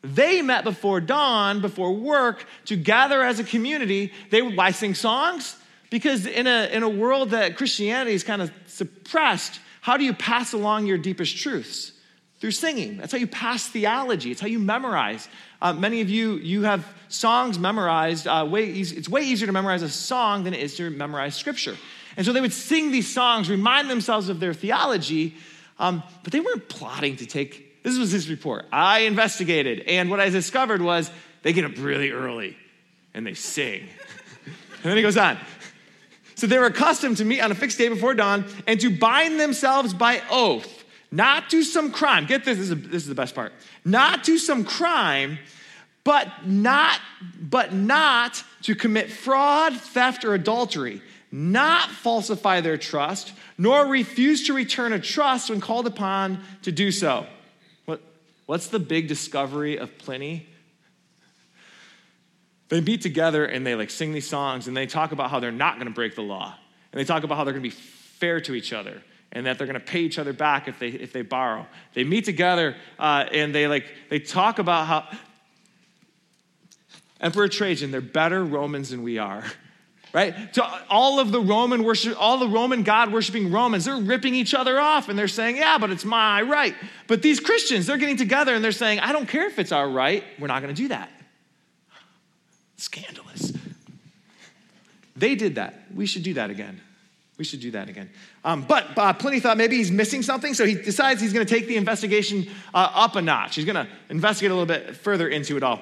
[0.02, 4.12] They met before dawn, before work, to gather as a community.
[4.30, 5.56] They why sing songs?
[5.90, 10.12] Because in a, in a world that Christianity is kind of suppressed, how do you
[10.12, 11.92] pass along your deepest truths?
[12.40, 12.96] Through singing.
[12.96, 14.32] That's how you pass theology.
[14.32, 15.28] It's how you memorize.
[15.62, 18.26] Uh, many of you, you have songs memorized.
[18.26, 21.36] Uh, way easy, it's way easier to memorize a song than it is to memorize
[21.36, 21.76] scripture.
[22.16, 25.36] And so they would sing these songs, remind themselves of their theology,
[25.78, 27.84] um, but they weren't plotting to take.
[27.84, 28.66] This was his report.
[28.72, 31.12] I investigated, and what I discovered was
[31.44, 32.56] they get up really early
[33.14, 33.88] and they sing.
[34.46, 35.38] and then he goes on.
[36.34, 39.38] So they were accustomed to meet on a fixed day before dawn and to bind
[39.38, 40.81] themselves by oath
[41.12, 42.24] not to some crime.
[42.24, 43.52] Get this, this is, this is the best part.
[43.84, 45.38] Not to some crime,
[46.04, 46.98] but not,
[47.38, 54.54] but not to commit fraud, theft, or adultery, not falsify their trust, nor refuse to
[54.54, 57.26] return a trust when called upon to do so.
[57.84, 58.00] What,
[58.46, 60.46] what's the big discovery of Pliny?
[62.70, 65.52] They meet together and they like sing these songs and they talk about how they're
[65.52, 66.54] not going to break the law.
[66.90, 69.58] And they talk about how they're going to be fair to each other and that
[69.58, 71.66] they're going to pay each other back if they if they borrow.
[71.94, 75.08] They meet together uh, and they like they talk about how
[77.20, 79.44] Emperor Trajan, they're better Romans than we are.
[80.14, 80.52] Right?
[80.52, 84.52] To all of the Roman worship, all the Roman God worshiping Romans, they're ripping each
[84.52, 86.74] other off and they're saying, Yeah, but it's my right.
[87.06, 89.88] But these Christians, they're getting together and they're saying, I don't care if it's our
[89.88, 91.10] right, we're not going to do that.
[92.76, 93.54] Scandalous.
[95.16, 95.80] They did that.
[95.94, 96.82] We should do that again.
[97.38, 98.10] We should do that again.
[98.44, 101.52] Um, but uh, Pliny thought maybe he's missing something, so he decides he's going to
[101.52, 103.56] take the investigation uh, up a notch.
[103.56, 105.80] He's going to investigate a little bit further into it all.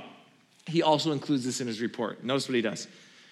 [0.66, 2.22] He also includes this in his report.
[2.22, 2.86] Notice what he does.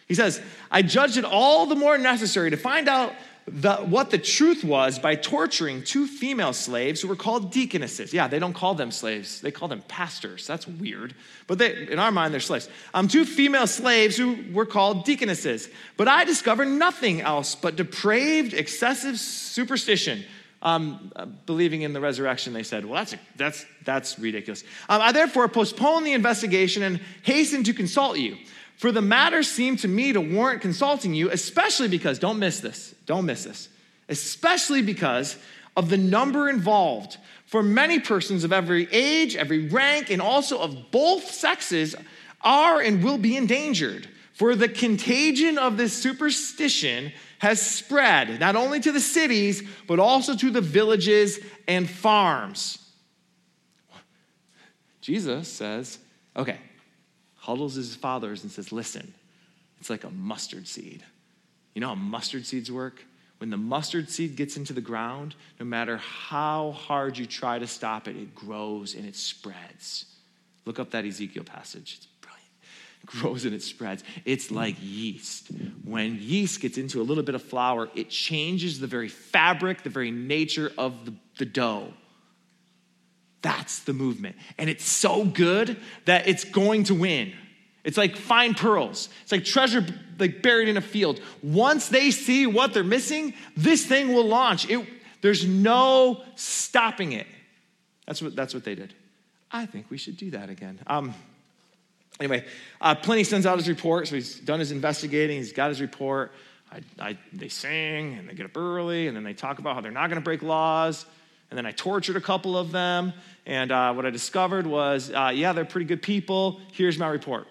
[0.09, 3.13] He says, I judged it all the more necessary to find out
[3.51, 8.13] the, what the truth was by torturing two female slaves who were called deaconesses.
[8.13, 10.47] Yeah, they don't call them slaves, they call them pastors.
[10.47, 11.15] That's weird.
[11.47, 12.69] But they, in our mind, they're slaves.
[12.95, 15.69] Um, two female slaves who were called deaconesses.
[15.97, 20.25] But I discovered nothing else but depraved, excessive superstition.
[20.61, 24.65] Um, uh, believing in the resurrection, they said, Well, that's, a, that's, that's ridiculous.
[24.89, 28.37] Um, I therefore postponed the investigation and hastened to consult you.
[28.79, 32.95] For the matter seemed to me to warrant consulting you, especially because, don't miss this,
[33.07, 33.69] don't miss this,
[34.09, 35.37] especially because
[35.77, 37.19] of the number involved.
[37.47, 41.97] For many persons of every age, every rank, and also of both sexes
[42.43, 44.09] are and will be endangered.
[44.35, 50.37] For the contagion of this superstition has spread not only to the cities, but also
[50.37, 52.79] to the villages and farms.
[55.01, 55.99] Jesus says,
[56.37, 56.59] okay,
[57.49, 59.15] huddles his fathers and says, Listen,
[59.81, 61.03] it's like a mustard seed.
[61.75, 63.03] You know how mustard seeds work?
[63.39, 67.67] When the mustard seed gets into the ground, no matter how hard you try to
[67.67, 70.05] stop it, it grows and it spreads.
[70.67, 71.95] Look up that Ezekiel passage.
[71.97, 72.51] It's brilliant.
[73.03, 74.05] It grows and it spreads.
[74.27, 75.49] It's like yeast.
[75.85, 79.91] When yeast gets into a little bit of flour, it changes the very fabric, the
[79.91, 81.95] very nature of the, the dough.
[83.43, 84.37] That's the movement.
[84.59, 87.33] And it's so good that it's going to win.
[87.85, 89.09] It's like fine pearls.
[89.23, 89.87] It's like treasure
[90.19, 91.21] like buried in a field.
[91.43, 94.69] Once they see what they're missing, this thing will launch.
[94.69, 94.87] It,
[95.21, 97.27] there's no stopping it.
[98.07, 98.95] That's what, that's what they did.
[99.51, 100.81] I think we should do that again.
[100.87, 101.15] Um,
[102.19, 102.45] anyway,
[102.81, 104.09] uh, Pliny sends out his report.
[104.09, 105.39] So he's done his investigating.
[105.39, 106.33] He's got his report.
[106.71, 109.81] I, I, they sing and they get up early and then they talk about how
[109.81, 111.07] they're not going to break laws.
[111.51, 113.13] And then I tortured a couple of them.
[113.47, 116.61] And uh, what I discovered was uh, yeah, they're pretty good people.
[116.73, 117.47] Here's my report.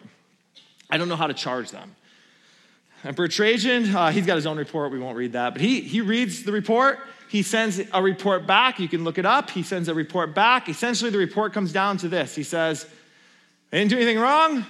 [0.90, 1.96] I don't know how to charge them.
[3.04, 4.92] Emperor Trajan, uh, he's got his own report.
[4.92, 5.54] We won't read that.
[5.54, 7.00] But he, he reads the report.
[7.30, 8.80] He sends a report back.
[8.80, 9.50] You can look it up.
[9.50, 10.70] He sends a report back.
[10.70, 12.86] Essentially, the report comes down to this He says,
[13.70, 14.66] They didn't do anything wrong.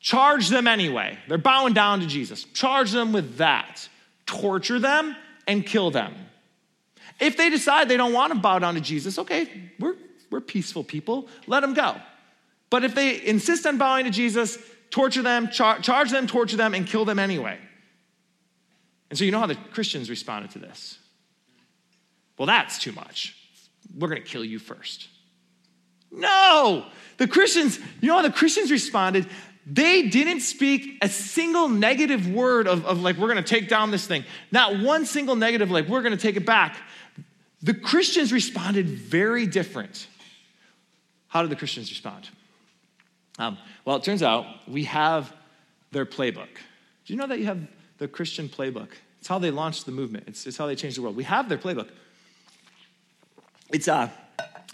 [0.00, 1.18] Charge them anyway.
[1.28, 2.44] They're bowing down to Jesus.
[2.54, 3.86] Charge them with that.
[4.24, 5.14] Torture them
[5.46, 6.14] and kill them.
[7.20, 9.94] If they decide they don't want to bow down to Jesus, okay, we're,
[10.30, 11.28] we're peaceful people.
[11.46, 11.96] Let them go.
[12.70, 14.58] But if they insist on bowing to Jesus,
[14.90, 17.58] torture them, char- charge them, torture them, and kill them anyway.
[19.10, 20.98] And so you know how the Christians responded to this.
[22.38, 23.36] Well, that's too much.
[23.98, 25.08] We're going to kill you first.
[26.12, 26.86] No!
[27.18, 29.26] The Christians, you know how the Christians responded?
[29.66, 33.90] They didn't speak a single negative word of, of like, we're going to take down
[33.90, 34.24] this thing.
[34.50, 36.76] Not one single negative, like, we're going to take it back.
[37.62, 40.06] The Christians responded very different.
[41.28, 42.28] How did the Christians respond?
[43.38, 45.32] Um, well, it turns out we have
[45.92, 46.48] their playbook.
[47.04, 47.60] Do you know that you have
[47.98, 48.88] the Christian playbook?
[49.18, 51.16] It's how they launched the movement, it's, it's how they changed the world.
[51.16, 51.88] We have their playbook.
[53.72, 54.08] It's, uh,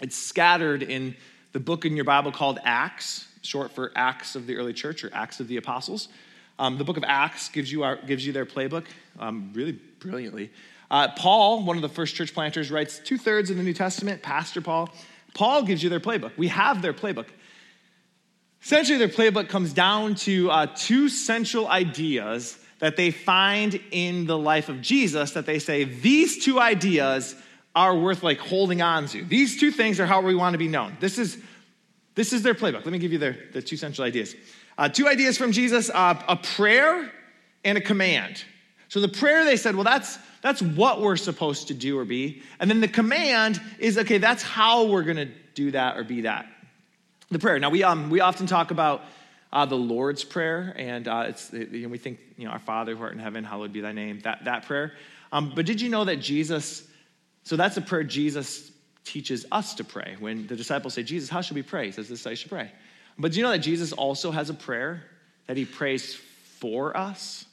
[0.01, 1.15] it's scattered in
[1.51, 5.11] the book in your Bible called Acts, short for Acts of the Early Church or
[5.13, 6.07] Acts of the Apostles.
[6.59, 8.85] Um, the book of Acts gives you, our, gives you their playbook
[9.19, 10.49] um, really brilliantly.
[10.89, 14.21] Uh, Paul, one of the first church planters, writes two thirds of the New Testament,
[14.21, 14.89] Pastor Paul.
[15.33, 16.31] Paul gives you their playbook.
[16.37, 17.27] We have their playbook.
[18.63, 24.37] Essentially, their playbook comes down to uh, two central ideas that they find in the
[24.37, 27.35] life of Jesus that they say these two ideas
[27.75, 29.23] are worth like holding on to.
[29.23, 30.97] These two things are how we want to be known.
[30.99, 31.37] This is,
[32.15, 32.85] this is their playbook.
[32.85, 34.35] Let me give you their, the two central ideas.
[34.77, 37.11] Uh, two ideas from Jesus uh, a prayer
[37.63, 38.43] and a command.
[38.89, 42.41] So the prayer, they said, well, that's, that's what we're supposed to do or be.
[42.59, 46.21] And then the command is, okay, that's how we're going to do that or be
[46.21, 46.47] that.
[47.29, 47.59] The prayer.
[47.59, 49.03] Now, we, um, we often talk about
[49.51, 52.95] uh, the Lord's Prayer, and uh, it's, you know, we think, you know, our Father
[52.95, 54.93] who art in heaven, hallowed be thy name, that, that prayer.
[55.33, 56.87] Um, but did you know that Jesus,
[57.43, 58.71] so that's a prayer Jesus
[59.03, 60.15] teaches us to pray.
[60.19, 61.87] When the disciples say, Jesus, how should we pray?
[61.87, 62.71] He says, this is how you should pray.
[63.17, 65.03] But do you know that Jesus also has a prayer
[65.47, 66.15] that he prays
[66.59, 67.45] for us?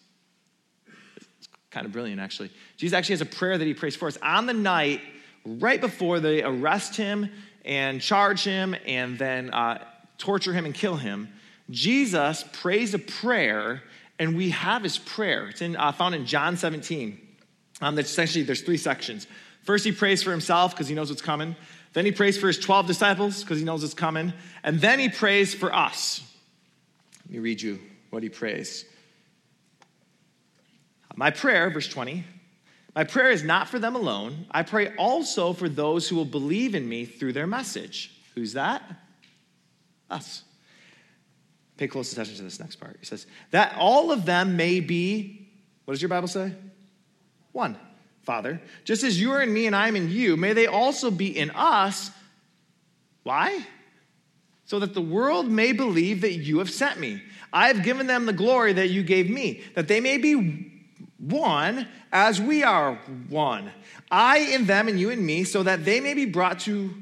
[1.74, 2.52] Kind of brilliant, actually.
[2.76, 5.00] Jesus actually has a prayer that he prays for us on the night
[5.44, 7.28] right before they arrest him
[7.64, 9.84] and charge him and then uh,
[10.16, 11.28] torture him and kill him.
[11.70, 13.82] Jesus prays a prayer,
[14.20, 15.48] and we have his prayer.
[15.48, 17.18] It's in, uh, found in John 17.
[17.80, 19.26] Um, essentially, there's three sections.
[19.64, 21.56] First, he prays for himself because he knows what's coming.
[21.92, 24.32] Then he prays for his 12 disciples because he knows it's coming.
[24.62, 26.22] And then he prays for us.
[27.24, 28.84] Let me read you what he prays.
[31.16, 32.24] My prayer, verse 20,
[32.94, 34.46] my prayer is not for them alone.
[34.50, 38.12] I pray also for those who will believe in me through their message.
[38.35, 38.83] Who's that?
[40.11, 40.42] Us.
[41.77, 42.96] Pay close attention to this next part.
[43.00, 45.48] He says, that all of them may be,
[45.85, 46.53] what does your Bible say?
[47.53, 47.77] One.
[48.22, 51.11] Father, just as you are in me and I am in you, may they also
[51.11, 52.11] be in us.
[53.22, 53.66] Why?
[54.64, 57.20] So that the world may believe that you have sent me.
[57.53, 60.73] I have given them the glory that you gave me, that they may be
[61.28, 62.94] one as we are
[63.28, 63.70] one.
[64.10, 66.94] I in them and you in me, so that they may be brought to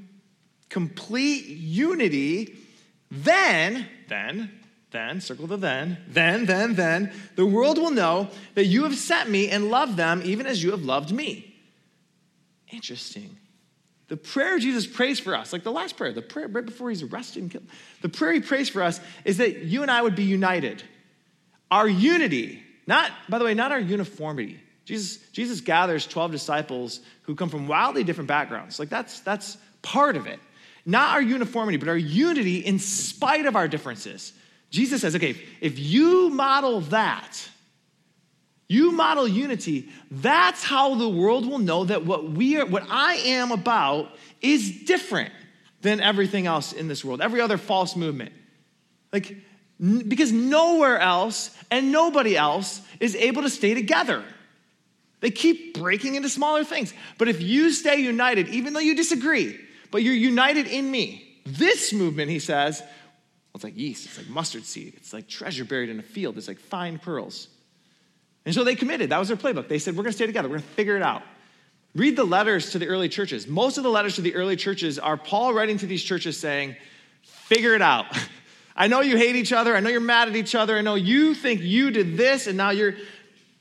[0.69, 2.57] complete unity.
[3.11, 4.51] Then, then,
[4.91, 9.29] then, circle the then, then, then, then, the world will know that you have sent
[9.29, 11.55] me and loved them even as you have loved me.
[12.71, 13.37] Interesting.
[14.09, 17.03] The prayer Jesus prays for us, like the last prayer, the prayer right before he's
[17.03, 17.65] arrested and killed,
[18.03, 20.83] the prayer he prays for us is that you and I would be united.
[21.71, 24.61] Our unity, not, by the way, not our uniformity.
[24.85, 28.79] Jesus, Jesus gathers 12 disciples who come from wildly different backgrounds.
[28.79, 30.39] Like that's, that's part of it.
[30.85, 34.35] Not our uniformity, but our unity in spite of our differences.
[34.69, 37.49] Jesus says, okay, if you model that,
[38.69, 43.15] you model unity, that's how the world will know that what we are, what I
[43.15, 44.11] am about
[44.43, 45.33] is different
[45.81, 48.33] than everything else in this world, every other false movement.
[49.15, 49.35] Like,
[49.83, 54.25] because nowhere else and nobody else is able to stay together.
[55.21, 56.95] They keep breaking into smaller things.
[57.19, 59.59] But if you stay united, even though you disagree,
[59.91, 62.89] but you're united in me, this movement, he says, well,
[63.57, 66.49] it's like yeast, it's like mustard seed, it's like treasure buried in a field, it's
[66.49, 67.49] like fine pearls.
[68.45, 69.11] And so they committed.
[69.11, 69.69] That was their playbook.
[69.69, 71.23] They said, We're going to stay together, we're going to figure it out.
[71.95, 73.47] Read the letters to the early churches.
[73.47, 76.77] Most of the letters to the early churches are Paul writing to these churches saying,
[77.23, 78.07] Figure it out.
[78.75, 79.77] I know you hate each other.
[79.77, 80.77] I know you're mad at each other.
[80.77, 82.95] I know you think you did this and now you're.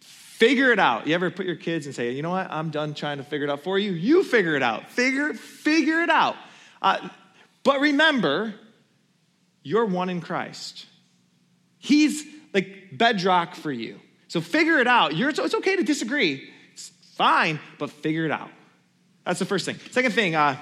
[0.02, 1.06] Figure it out.
[1.06, 2.50] You ever put your kids and say, you know what?
[2.50, 3.92] I'm done trying to figure it out for you.
[3.92, 4.90] You figure it out.
[4.90, 6.36] Figure, figure it out.
[6.82, 7.10] Uh,
[7.62, 8.56] but remember,
[9.62, 10.88] you're one in Christ.
[11.78, 14.00] He's like bedrock for you.
[14.30, 15.16] So figure it out.
[15.16, 16.50] You're, it's okay to disagree.
[16.74, 18.50] It's fine, but figure it out.
[19.26, 19.78] That's the first thing.
[19.92, 20.58] Second thing, uh,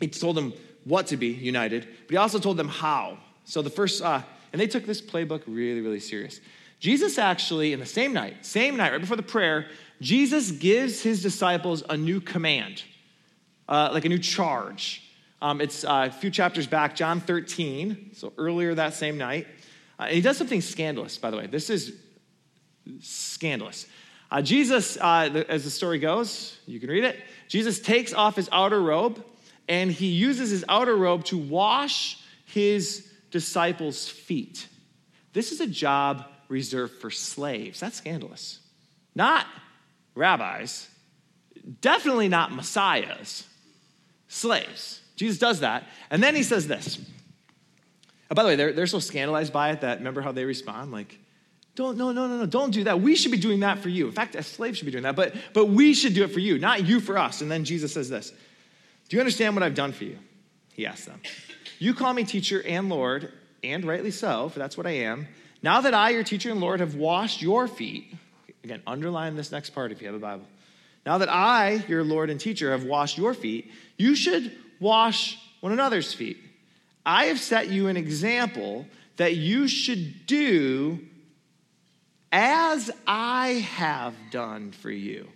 [0.00, 3.18] he told them what to be united, but he also told them how.
[3.44, 4.22] So the first, uh,
[4.52, 6.40] and they took this playbook really, really serious.
[6.80, 9.66] Jesus actually, in the same night, same night, right before the prayer,
[10.00, 12.82] Jesus gives his disciples a new command,
[13.68, 15.02] uh, like a new charge.
[15.40, 19.46] Um, it's uh, a few chapters back, John 13, so earlier that same night.
[19.98, 21.46] Uh, and he does something scandalous, by the way.
[21.46, 21.94] This is
[23.00, 23.86] scandalous.
[24.30, 27.18] Uh, Jesus, uh, as the story goes, you can read it.
[27.48, 29.24] Jesus takes off his outer robe
[29.68, 34.68] and he uses his outer robe to wash his disciples' feet.
[35.32, 37.80] This is a job reserved for slaves.
[37.80, 38.60] That's scandalous.
[39.16, 39.44] Not
[40.14, 40.88] rabbis,
[41.80, 43.44] definitely not messiahs,
[44.28, 45.00] slaves.
[45.16, 45.82] Jesus does that.
[46.10, 46.96] And then he says this.
[48.30, 50.92] Oh, by the way, they're, they're so scandalized by it that remember how they respond?
[50.92, 51.18] Like,
[51.74, 53.00] don't, no, no, no, no, don't do that.
[53.00, 54.06] We should be doing that for you.
[54.06, 56.38] In fact, a slave should be doing that, but, but we should do it for
[56.38, 57.40] you, not you for us.
[57.40, 58.30] And then Jesus says this
[59.08, 60.20] Do you understand what I've done for you?
[60.72, 61.20] He asks them.
[61.84, 63.30] You call me teacher and Lord,
[63.62, 65.28] and rightly so, for that's what I am.
[65.62, 68.10] Now that I, your teacher and Lord, have washed your feet,
[68.64, 70.46] again, underline this next part if you have a Bible.
[71.04, 75.72] Now that I, your Lord and teacher, have washed your feet, you should wash one
[75.72, 76.38] another's feet.
[77.04, 78.86] I have set you an example
[79.18, 81.00] that you should do
[82.32, 85.28] as I have done for you.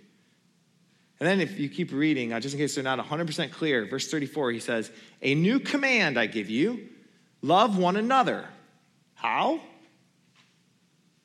[1.21, 4.53] And then, if you keep reading, just in case they're not 100% clear, verse 34,
[4.53, 4.91] he says,
[5.21, 6.89] A new command I give you
[7.43, 8.47] love one another.
[9.15, 9.61] How?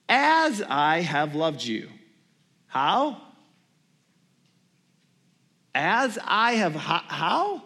[0.09, 1.89] As I have loved you.
[2.67, 3.21] How?
[5.75, 7.63] As I have, how?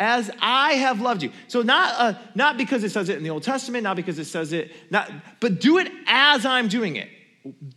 [0.00, 1.32] as I have loved you.
[1.48, 4.26] So not uh, not because it says it in the Old Testament, not because it
[4.26, 5.10] says it, not,
[5.40, 7.10] but do it as I'm doing it.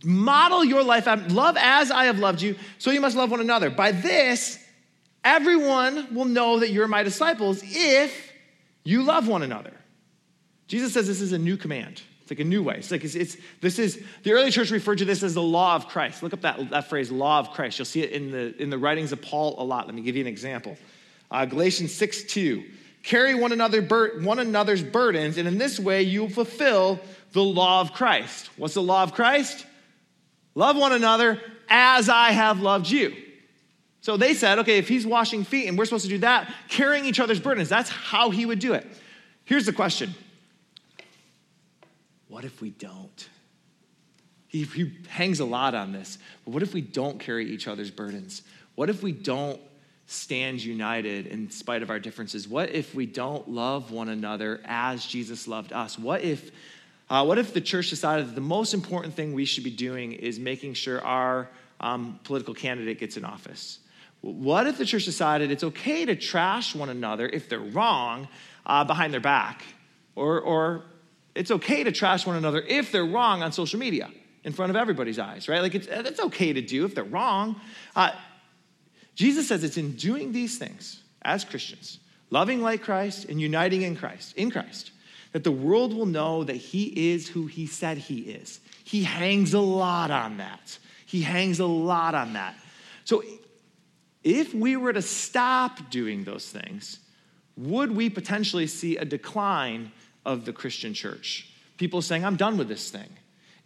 [0.04, 2.56] Model your life love as I have loved you.
[2.78, 3.70] So you must love one another.
[3.70, 4.58] By this,
[5.24, 8.32] everyone will know that you're my disciples if
[8.84, 9.72] you love one another.
[10.66, 12.02] Jesus says this is a new command.
[12.22, 12.76] It's like a new way.
[12.76, 15.74] It's like it's, it's, this is the early church referred to this as the law
[15.74, 16.22] of Christ.
[16.22, 17.78] Look up that, that phrase, law of Christ.
[17.78, 19.86] You'll see it in the in the writings of Paul a lot.
[19.86, 20.76] Let me give you an example.
[21.30, 22.64] Uh, Galatians 6 2.
[23.02, 27.00] Carry one, another bur- one another's burdens, and in this way you will fulfill
[27.32, 28.50] the law of Christ.
[28.56, 29.66] What's the law of Christ?
[30.54, 33.14] Love one another as I have loved you.
[34.02, 37.04] So they said, okay, if he's washing feet and we're supposed to do that, carrying
[37.04, 38.86] each other's burdens, that's how he would do it.
[39.44, 40.14] Here's the question
[42.28, 43.28] What if we don't?
[44.48, 46.18] He, he hangs a lot on this.
[46.44, 48.42] But what if we don't carry each other's burdens?
[48.74, 49.58] What if we don't
[50.06, 52.46] stand united in spite of our differences?
[52.46, 55.98] What if we don't love one another as Jesus loved us?
[55.98, 56.50] What if,
[57.10, 60.12] uh, what if the church decided that the most important thing we should be doing
[60.12, 61.48] is making sure our
[61.80, 63.78] um, political candidate gets in office?
[64.22, 68.28] What if the church decided it's okay to trash one another if they're wrong
[68.64, 69.64] uh, behind their back?
[70.14, 70.84] Or, or
[71.34, 74.10] it's okay to trash one another if they're wrong on social media
[74.44, 75.60] in front of everybody's eyes, right?
[75.60, 77.60] Like it's, it's okay to do if they're wrong.
[77.96, 78.10] Uh,
[79.14, 81.98] Jesus says it's in doing these things as Christians,
[82.30, 84.90] loving like Christ and uniting in Christ, in Christ,
[85.32, 88.60] that the world will know that he is who he said he is.
[88.84, 90.78] He hangs a lot on that.
[91.06, 92.54] He hangs a lot on that.
[93.04, 93.22] So
[94.22, 96.98] if we were to stop doing those things,
[97.56, 99.92] would we potentially see a decline
[100.24, 101.50] of the Christian church?
[101.76, 103.08] People saying, I'm done with this thing.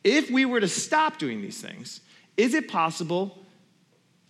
[0.03, 2.01] If we were to stop doing these things,
[2.37, 3.39] is it possible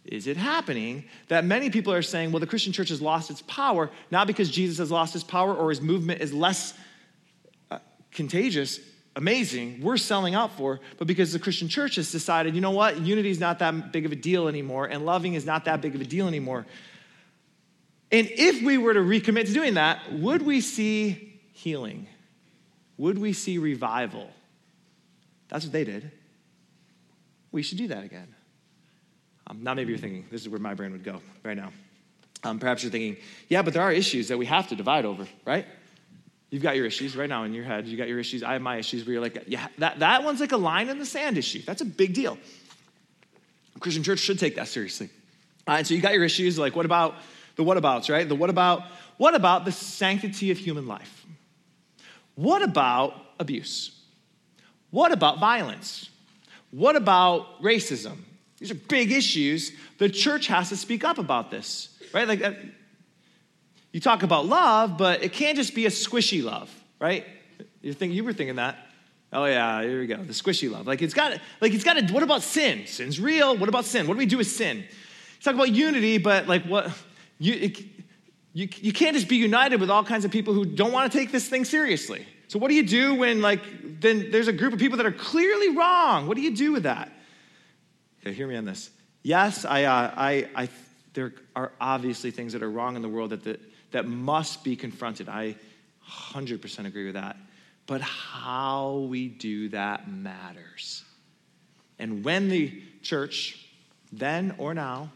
[0.06, 3.42] is it happening that many people are saying, well, the Christian church has lost its
[3.42, 6.74] power, not because Jesus has lost his power or his movement is less
[8.16, 8.80] contagious,
[9.14, 12.98] amazing, we're selling out for, but because the Christian church has decided, you know what,
[12.98, 15.94] unity is not that big of a deal anymore, and loving is not that big
[15.94, 16.66] of a deal anymore.
[18.10, 22.08] And if we were to recommit to doing that, would we see healing?
[22.98, 24.30] Would we see revival?
[25.48, 26.10] That's what they did.
[27.52, 28.34] We should do that again.
[29.46, 31.72] Um, now, maybe you're thinking, this is where my brain would go right now.
[32.42, 33.16] Um, perhaps you're thinking,
[33.48, 35.66] yeah, but there are issues that we have to divide over, right?
[36.50, 37.86] You've got your issues right now in your head.
[37.86, 38.42] You got your issues.
[38.42, 40.98] I have my issues where you're like, yeah, that, that one's like a line in
[40.98, 41.62] the sand issue.
[41.66, 42.38] That's a big deal.
[43.80, 45.10] Christian church should take that seriously.
[45.66, 47.16] Uh, and so you got your issues like, what about
[47.56, 48.28] the whatabouts, right?
[48.28, 48.84] The what about,
[49.16, 51.26] what about the sanctity of human life?
[52.36, 53.98] What about abuse?
[54.90, 56.10] What about violence?
[56.70, 58.18] What about racism?
[58.58, 59.72] These are big issues.
[59.98, 62.26] The church has to speak up about this, right?
[62.26, 62.52] Like, uh,
[63.96, 66.70] you talk about love, but it can't just be a squishy love,
[67.00, 67.24] right?
[67.80, 68.76] You think you were thinking that.
[69.32, 70.18] Oh yeah, here we go.
[70.18, 70.86] The squishy love.
[70.86, 72.86] Like it's got like it's got to what about sin?
[72.86, 73.56] Sin's real.
[73.56, 74.06] What about sin?
[74.06, 74.80] What do we do with sin?
[74.80, 74.84] You
[75.42, 76.90] Talk about unity, but like what
[77.38, 77.80] you it,
[78.52, 81.18] you, you can't just be united with all kinds of people who don't want to
[81.18, 82.26] take this thing seriously.
[82.48, 83.62] So what do you do when like
[84.00, 86.26] then there's a group of people that are clearly wrong?
[86.26, 87.10] What do you do with that?
[88.20, 88.90] Okay, hear me on this.
[89.22, 90.68] Yes, I, uh, I, I,
[91.14, 93.60] there are obviously things that are wrong in the world that, that,
[93.90, 95.28] that must be confronted.
[95.28, 95.56] I
[96.08, 97.36] 100% agree with that.
[97.86, 101.04] But how we do that matters.
[101.98, 103.64] And when the church,
[104.12, 105.10] then or now,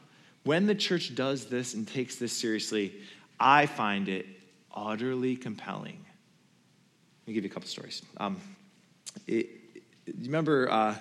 [0.45, 2.95] when the church does this and takes this seriously,
[3.39, 4.27] I find it
[4.75, 6.05] utterly compelling.
[7.23, 8.03] Let me give you a couple stories.
[8.17, 8.39] Um,
[9.27, 9.49] it,
[10.07, 10.97] you remember, uh,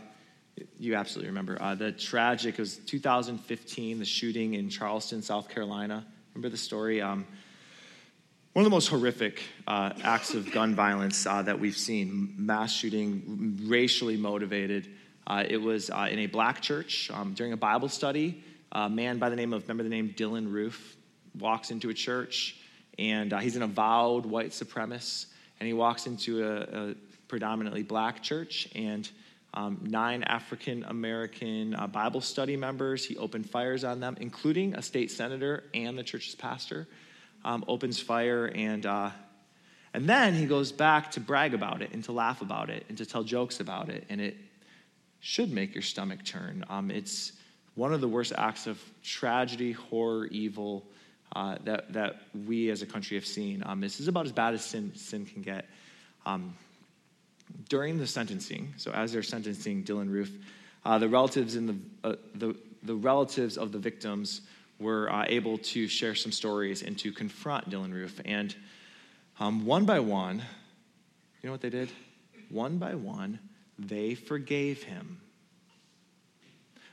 [0.78, 6.06] you absolutely remember, uh, the tragic, it was 2015, the shooting in Charleston, South Carolina.
[6.34, 7.02] Remember the story?
[7.02, 7.26] Um,
[8.60, 12.74] one of the most horrific uh, acts of gun violence uh, that we've seen, mass
[12.74, 14.86] shooting, racially motivated.
[15.26, 18.44] Uh, it was uh, in a black church um, during a Bible study.
[18.74, 20.98] A man by the name of, remember the name Dylann Roof,
[21.40, 22.58] walks into a church,
[22.98, 25.28] and uh, he's an avowed white supremacist,
[25.62, 26.96] and he walks into a, a
[27.30, 29.10] predominantly black church, and
[29.54, 33.06] um, nine African American uh, Bible study members.
[33.06, 36.90] He opened fires on them, including a state senator and the church's pastor.
[37.46, 39.12] Um, opens fire, and uh,
[39.94, 42.98] and then he goes back to brag about it and to laugh about it and
[42.98, 44.36] to tell jokes about it, and it
[45.20, 46.64] should make your stomach turn.
[46.70, 47.34] Um, it's
[47.76, 50.86] one of the worst acts of tragedy, horror, evil
[51.36, 53.64] uh, that, that we as a country have seen.
[53.66, 55.66] Um, this is about as bad as sin, sin can get.
[56.26, 56.56] Um,
[57.68, 60.32] during the sentencing, so as they're sentencing Dylann Roof,
[60.86, 64.42] uh, the relatives in the, uh, the, the relatives of the victims
[64.80, 68.20] were uh, able to share some stories and to confront Dylann Roof.
[68.26, 68.56] And
[69.40, 70.38] um, one by one,
[71.42, 71.90] you know what they did?
[72.50, 73.40] One by one,
[73.78, 75.22] they forgave him.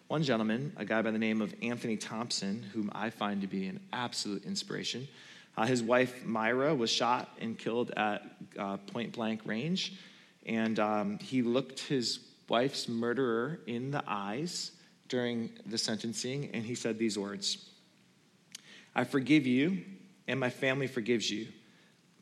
[0.09, 3.67] One gentleman, a guy by the name of Anthony Thompson, whom I find to be
[3.67, 5.09] an absolute inspiration,
[5.57, 8.23] uh, his wife Myra was shot and killed at
[8.59, 9.95] uh, point blank range.
[10.45, 14.73] And um, he looked his wife's murderer in the eyes
[15.09, 17.71] during the sentencing, and he said these words
[18.97, 19.83] I forgive you,
[20.27, 21.49] and my family forgives you.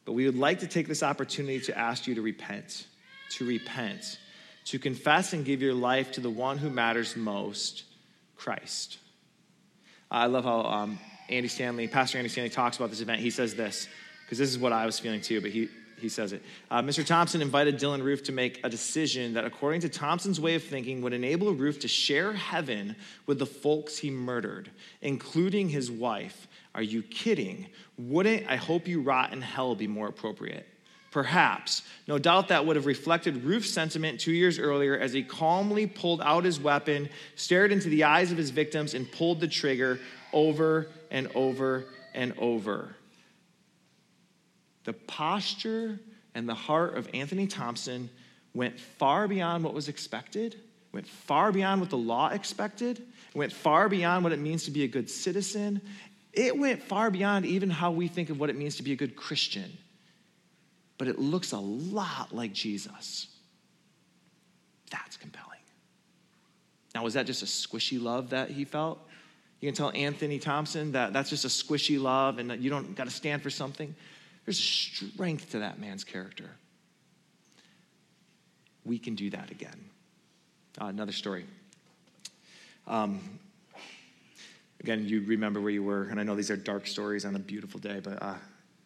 [0.05, 2.87] But we would like to take this opportunity to ask you to repent,
[3.31, 4.19] to repent,
[4.67, 7.85] to confess and give your life to the one who matters most,
[8.37, 8.99] Christ.
[10.11, 10.99] I love how um,
[11.29, 13.21] Andy Stanley, Pastor Andy Stanley, talks about this event.
[13.21, 13.89] He says this,
[14.25, 15.69] because this is what I was feeling too, but he,
[16.01, 16.43] he says it.
[16.73, 17.07] Uh, Mr.
[17.07, 21.03] Thompson invited Dylann Roof to make a decision that, according to Thompson's way of thinking,
[21.03, 22.97] would enable Roof to share heaven
[23.27, 24.71] with the folks he murdered,
[25.01, 26.49] including his wife.
[26.75, 27.67] Are you kidding?
[27.99, 30.67] Wouldn't I hope you rot in hell be more appropriate?
[31.11, 31.83] Perhaps.
[32.09, 36.21] No doubt that would have reflected Roof's sentiment two years earlier as he calmly pulled
[36.21, 40.01] out his weapon, stared into the eyes of his victims, and pulled the trigger
[40.33, 42.97] over and over and over.
[44.83, 46.01] The posture
[46.35, 48.11] and the heart of Anthony Thompson
[48.53, 50.57] went far beyond what was expected,
[50.93, 53.03] went far beyond what the law expected,
[53.35, 55.81] went far beyond what it means to be a good citizen.
[56.37, 58.97] It went far beyond even how we think of what it means to be a
[58.97, 59.79] good Christian
[60.99, 63.27] but it looks a lot like Jesus.
[64.91, 65.51] That's compelling.
[66.95, 69.01] Now, was that just a squishy love that he felt?
[69.61, 73.05] You can tell Anthony Thompson that that's just a squishy love and you don't got
[73.05, 73.95] to stand for something.
[74.45, 76.51] There's strength to that man's character.
[78.85, 79.91] We can do that again.
[80.81, 81.47] Uh, another story.
[82.87, 83.21] Um,
[84.85, 87.39] again, you remember where you were, and I know these are dark stories on a
[87.39, 88.35] beautiful day, but uh,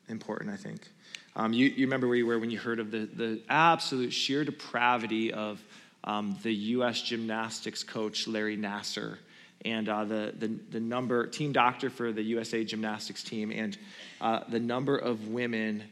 [0.09, 0.89] important, I think.
[1.35, 4.45] Um, you, you, remember where you were when you heard of the, the absolute sheer
[4.45, 5.61] depravity of
[6.05, 7.03] um, the U.S.
[7.03, 9.19] gymnastics coach Larry Nassar
[9.65, 13.77] and uh, the, the, the, number, team doctor for the USA gymnastics team, and
[14.21, 15.83] uh, the number of women,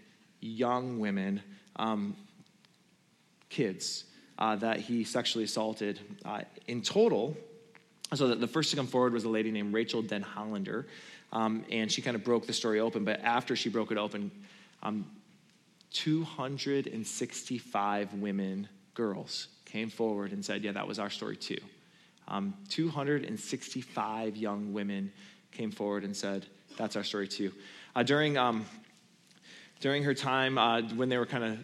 [0.41, 1.43] young women,
[1.75, 2.15] um,
[3.49, 4.05] kids,
[4.39, 5.99] uh, that he sexually assaulted.
[6.25, 7.37] Uh, in total,
[8.15, 10.85] so the, first to come forward was a lady named Rachael Denhollander,
[11.33, 13.05] um, and she kind of broke the story open.
[13.05, 14.31] But after she broke it open,
[14.83, 15.07] um,
[15.93, 21.59] 265 women, girls, came forward and said, Yeah, that was our story too.
[22.29, 25.13] Um, 265 young women
[25.53, 26.47] came forward and said,
[26.77, 27.53] That's our story too.
[27.95, 28.67] Uh, during, um,
[29.81, 31.59] during her time, uh, when they were kind of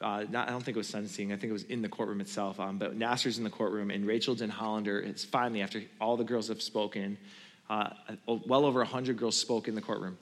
[0.00, 1.32] uh, not, I don't think it was sentencing.
[1.32, 2.60] I think it was in the courtroom itself.
[2.60, 6.48] Um, but Nassar's in the courtroom, and Rachael Denhollander is finally, after all the girls
[6.48, 7.18] have spoken,
[7.68, 7.90] uh,
[8.26, 10.16] well over 100 girls spoke in the courtroom.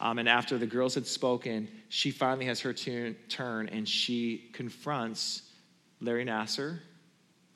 [0.00, 5.42] Um, and after the girls had spoken, she finally has her turn and she confronts
[6.00, 6.78] Larry Nassar,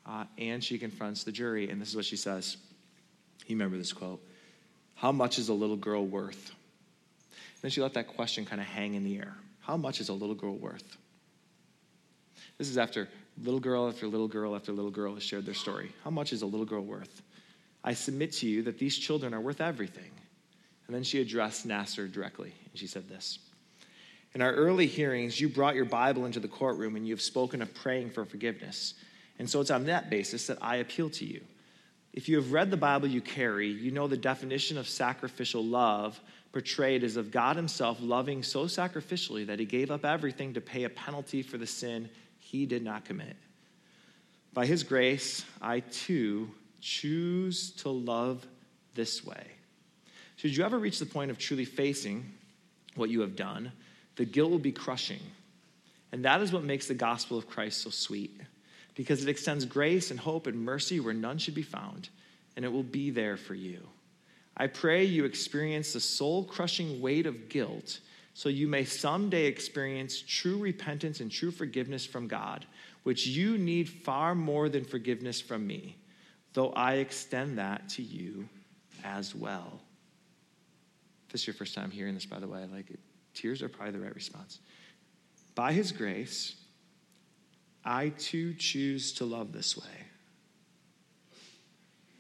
[0.05, 1.71] uh, and she confronts the jury.
[1.71, 2.57] And this is what she says.
[3.47, 4.21] You remember this quote
[4.97, 6.51] How much is a little girl worth?
[7.31, 9.37] And then she let that question kind of hang in the air.
[9.61, 10.97] How much is a little girl worth?
[12.63, 13.09] This is after
[13.43, 15.91] little girl after little girl after little girl has shared their story.
[16.05, 17.21] How much is a little girl worth?
[17.83, 20.13] I submit to you that these children are worth everything.
[20.87, 23.41] And then she addressed Nassar directly, and she said this
[24.33, 27.63] In our early hearings, you brought your Bible into the courtroom and you have spoken
[27.63, 28.95] of praying for forgiveness.
[29.41, 31.41] And so it's on that basis that I appeal to you.
[32.13, 36.21] If you have read the Bible you carry, you know the definition of sacrificial love
[36.53, 40.85] portrayed as of God Himself loving so sacrificially that He gave up everything to pay
[40.85, 42.09] a penalty for the sin
[42.53, 43.35] He did not commit.
[44.53, 46.51] By His grace, I too
[46.83, 48.47] choose to love
[48.95, 49.47] this way.
[50.37, 52.31] Should you ever reach the point of truly facing
[52.95, 53.73] what you have done,
[54.17, 55.21] the guilt will be crushing.
[56.13, 58.39] And that is what makes the gospel of Christ so sweet
[58.95, 62.11] because it extends grace and hope and mercy where none should be found,
[62.55, 63.81] and it will be there for you.
[64.55, 68.01] I pray you experience the soul crushing weight of guilt
[68.35, 72.67] so you may someday experience true repentance and true forgiveness from God,
[73.03, 75.97] which you need far more than forgiveness from me,
[76.55, 78.49] though I extend that to you
[79.05, 79.81] as well.
[81.27, 83.01] If this is your first time hearing this, by the way, like it,
[83.35, 84.61] tears are probably the right response.
[85.55, 86.55] By his grace,
[87.85, 90.07] I too choose to love this way.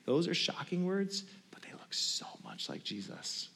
[0.04, 3.48] Those are shocking words, but they look so much like Jesus.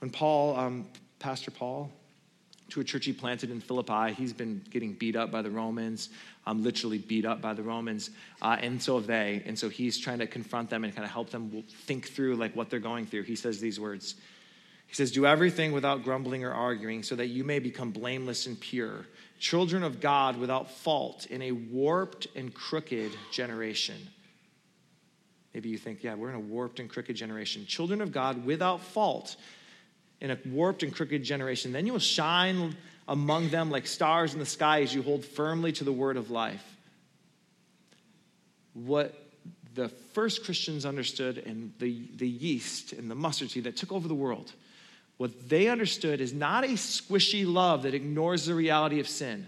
[0.00, 0.86] When Paul, um,
[1.18, 1.90] Pastor Paul,
[2.70, 4.12] to a church he planted in Philippi.
[4.12, 6.10] He's been getting beat up by the Romans,
[6.46, 8.10] um, literally beat up by the Romans,
[8.42, 9.42] uh, and so have they.
[9.46, 12.56] And so he's trying to confront them and kind of help them think through like
[12.56, 13.22] what they're going through.
[13.22, 14.16] He says these words.
[14.88, 18.58] He says, "Do everything without grumbling or arguing, so that you may become blameless and
[18.58, 19.06] pure,
[19.38, 23.96] children of God without fault in a warped and crooked generation."
[25.54, 27.64] Maybe you think, "Yeah, we're in a warped and crooked generation.
[27.66, 29.36] Children of God without fault."
[30.20, 31.72] In a warped and crooked generation.
[31.72, 32.76] Then you will shine
[33.08, 36.30] among them like stars in the sky as you hold firmly to the word of
[36.30, 36.64] life.
[38.74, 39.14] What
[39.74, 44.08] the first Christians understood and the, the yeast and the mustard seed that took over
[44.08, 44.52] the world,
[45.18, 49.46] what they understood is not a squishy love that ignores the reality of sin.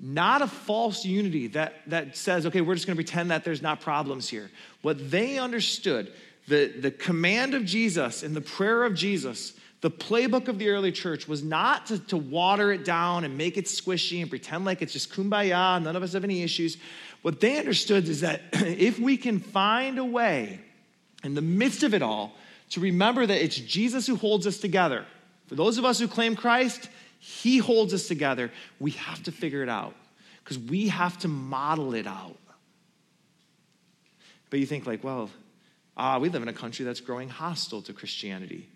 [0.00, 3.62] Not a false unity that, that says, okay, we're just going to pretend that there's
[3.62, 4.50] not problems here.
[4.82, 6.12] What they understood
[6.48, 10.92] the, the command of Jesus and the prayer of Jesus, the playbook of the early
[10.92, 14.82] church was not to, to water it down and make it squishy and pretend like
[14.82, 16.76] it's just kumbaya, none of us have any issues.
[17.22, 20.60] What they understood is that if we can find a way
[21.24, 22.32] in the midst of it all
[22.70, 25.04] to remember that it's Jesus who holds us together,
[25.46, 26.88] for those of us who claim Christ,
[27.18, 29.94] He holds us together, we have to figure it out
[30.42, 32.38] because we have to model it out.
[34.50, 35.30] But you think, like, well,
[35.96, 38.68] Ah, we live in a country that's growing hostile to Christianity.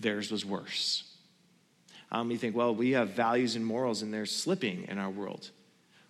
[0.00, 1.04] Theirs was worse.
[2.10, 5.50] Um, you think, well, we have values and morals, and they're slipping in our world.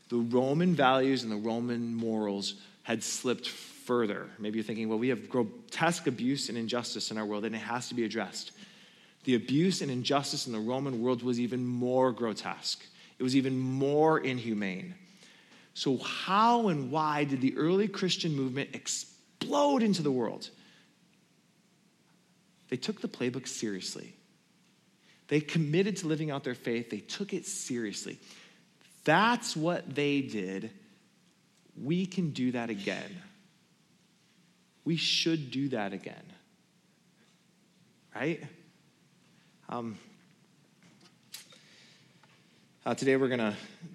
[0.09, 4.29] The Roman values and the Roman morals had slipped further.
[4.39, 7.59] Maybe you're thinking, well, we have grotesque abuse and injustice in our world, and it
[7.59, 8.53] has to be addressed.
[9.25, 12.85] The abuse and injustice in the Roman world was even more grotesque,
[13.19, 14.95] it was even more inhumane.
[15.75, 19.16] So, how and why did the early Christian movement expand?
[19.47, 20.51] Explode into the world.
[22.69, 24.13] They took the playbook seriously.
[25.29, 28.19] They committed to living out their faith, they took it seriously.
[29.05, 30.71] That's what they did.
[31.81, 33.23] We can do that again.
[34.85, 36.15] We should do that again.
[38.15, 38.43] Right?
[39.69, 39.99] Um,
[42.87, 43.55] uh, today we're going to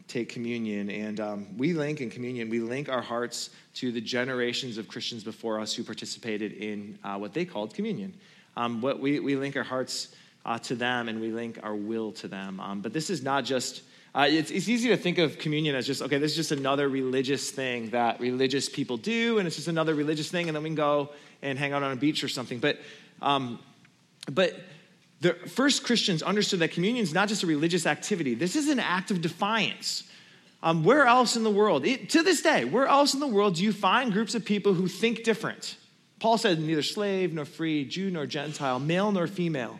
[0.10, 4.78] take communion, and um, we link in communion, we link our hearts to the generations
[4.78, 8.14] of Christians before us who participated in uh, what they called communion.
[8.58, 10.10] Um, what we, we link our hearts
[10.46, 12.60] uh, to them and we link our will to them.
[12.60, 13.84] Um, but this is not just,
[14.14, 16.90] uh, it's, it's easy to think of communion as just, okay, this is just another
[16.90, 20.70] religious thing that religious people do, and it's just another religious thing, and then we
[20.70, 21.12] can go
[21.42, 22.60] and hang out on a beach or something.
[22.60, 22.78] But,
[23.22, 23.58] um,
[24.30, 24.60] but
[25.22, 28.80] the first Christians understood that communion is not just a religious activity, this is an
[28.80, 30.04] act of defiance.
[30.64, 33.56] Um, where else in the world, it, to this day, where else in the world
[33.56, 35.76] do you find groups of people who think different?
[36.20, 39.80] Paul said, neither slave nor free, Jew nor Gentile, male nor female,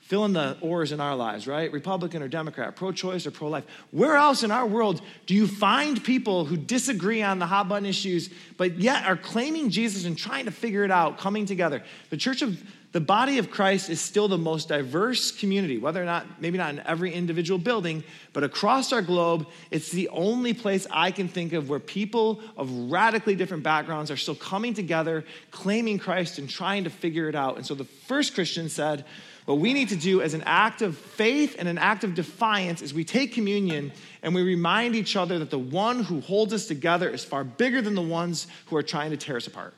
[0.00, 1.70] fill in the ors in our lives, right?
[1.70, 3.64] Republican or Democrat, pro choice or pro life.
[3.90, 7.84] Where else in our world do you find people who disagree on the hot button
[7.84, 11.82] issues, but yet are claiming Jesus and trying to figure it out, coming together?
[12.08, 12.62] The church of
[12.92, 16.74] the body of Christ is still the most diverse community, whether or not, maybe not
[16.74, 21.54] in every individual building, but across our globe, it's the only place I can think
[21.54, 26.84] of where people of radically different backgrounds are still coming together, claiming Christ, and trying
[26.84, 27.56] to figure it out.
[27.56, 29.06] And so the first Christian said,
[29.46, 32.82] what we need to do as an act of faith and an act of defiance
[32.82, 33.90] is we take communion
[34.22, 37.80] and we remind each other that the one who holds us together is far bigger
[37.80, 39.74] than the ones who are trying to tear us apart.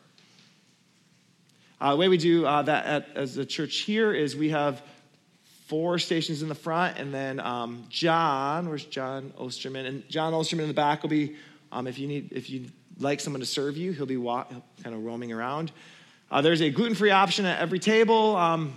[1.84, 4.80] Uh, the way we do uh, that at, as a church here is we have
[5.66, 9.84] four stations in the front, and then um, John, where's John Osterman?
[9.84, 11.36] And John Osterman in the back will be,
[11.72, 12.68] um, if you need, if you
[13.00, 15.72] like someone to serve you, he'll be kind of roaming around.
[16.30, 18.72] Uh, there's a gluten-free option at every table, um,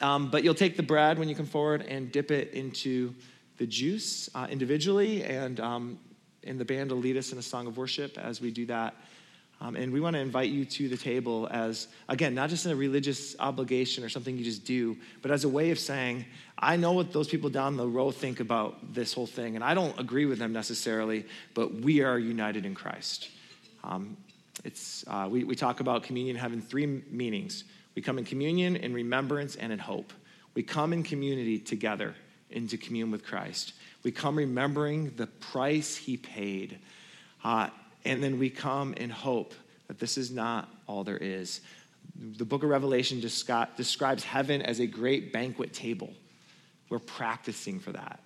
[0.00, 3.14] um, but you'll take the bread when you come forward and dip it into
[3.58, 5.98] the juice uh, individually, and um,
[6.44, 8.94] and the band will lead us in a song of worship as we do that.
[9.62, 12.74] Um, and we want to invite you to the table as, again, not just a
[12.74, 16.24] religious obligation or something you just do, but as a way of saying,
[16.58, 19.74] I know what those people down the row think about this whole thing, and I
[19.74, 23.28] don't agree with them necessarily, but we are united in Christ.
[23.84, 24.16] Um,
[24.64, 27.62] it's, uh, we, we talk about communion having three meanings
[27.94, 30.12] we come in communion, in remembrance, and in hope.
[30.54, 32.14] We come in community together
[32.50, 33.74] into commune with Christ.
[34.02, 36.78] We come remembering the price he paid.
[37.44, 37.68] Uh,
[38.04, 39.54] and then we come in hope
[39.88, 41.60] that this is not all there is.
[42.36, 46.12] The book of Revelation describes heaven as a great banquet table.
[46.88, 48.20] We're practicing for that.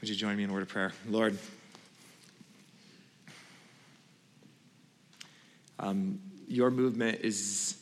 [0.00, 0.92] Would you join me in a word of prayer?
[1.08, 1.36] Lord,
[5.78, 7.76] um, your movement is,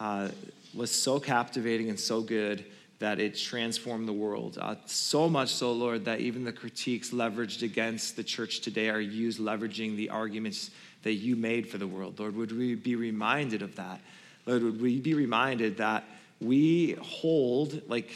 [0.00, 0.28] uh,
[0.72, 2.64] was so captivating and so good
[2.98, 4.58] that it transformed the world.
[4.60, 9.00] Uh, so much so, Lord, that even the critiques leveraged against the church today are
[9.00, 10.70] used leveraging the arguments
[11.02, 12.18] that you made for the world.
[12.18, 14.00] Lord, would we be reminded of that?
[14.46, 16.04] Lord, would we be reminded that
[16.40, 18.10] we hold, like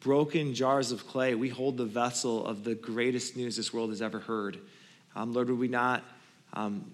[0.00, 4.02] broken jars of clay, we hold the vessel of the greatest news this world has
[4.02, 4.58] ever heard.
[5.14, 6.02] Um, Lord, would we not
[6.54, 6.90] um,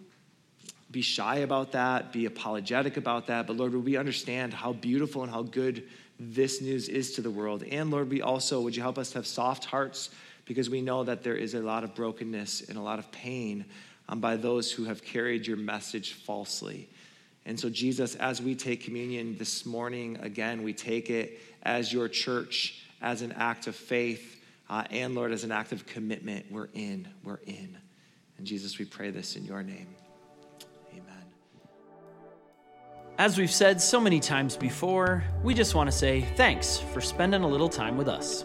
[0.91, 5.23] be shy about that, be apologetic about that, but Lord, would we understand how beautiful
[5.23, 5.85] and how good
[6.19, 7.63] this news is to the world.
[7.63, 10.11] And Lord, we also, would you help us to have soft hearts
[10.45, 13.65] because we know that there is a lot of brokenness and a lot of pain
[14.09, 16.89] um, by those who have carried your message falsely.
[17.45, 22.09] And so, Jesus, as we take communion this morning, again, we take it as your
[22.09, 26.47] church, as an act of faith, uh, and Lord, as an act of commitment.
[26.51, 27.77] We're in, we're in.
[28.39, 29.96] And Jesus, we pray this in your name.
[33.19, 37.45] As we've said so many times before, we just want to say thanks for spending
[37.45, 38.45] a little time with us.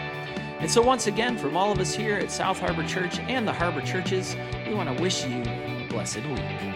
[0.59, 3.53] And so, once again, from all of us here at South Harbor Church and the
[3.53, 4.35] Harbor Churches,
[4.67, 6.68] we want to wish you a blessed week.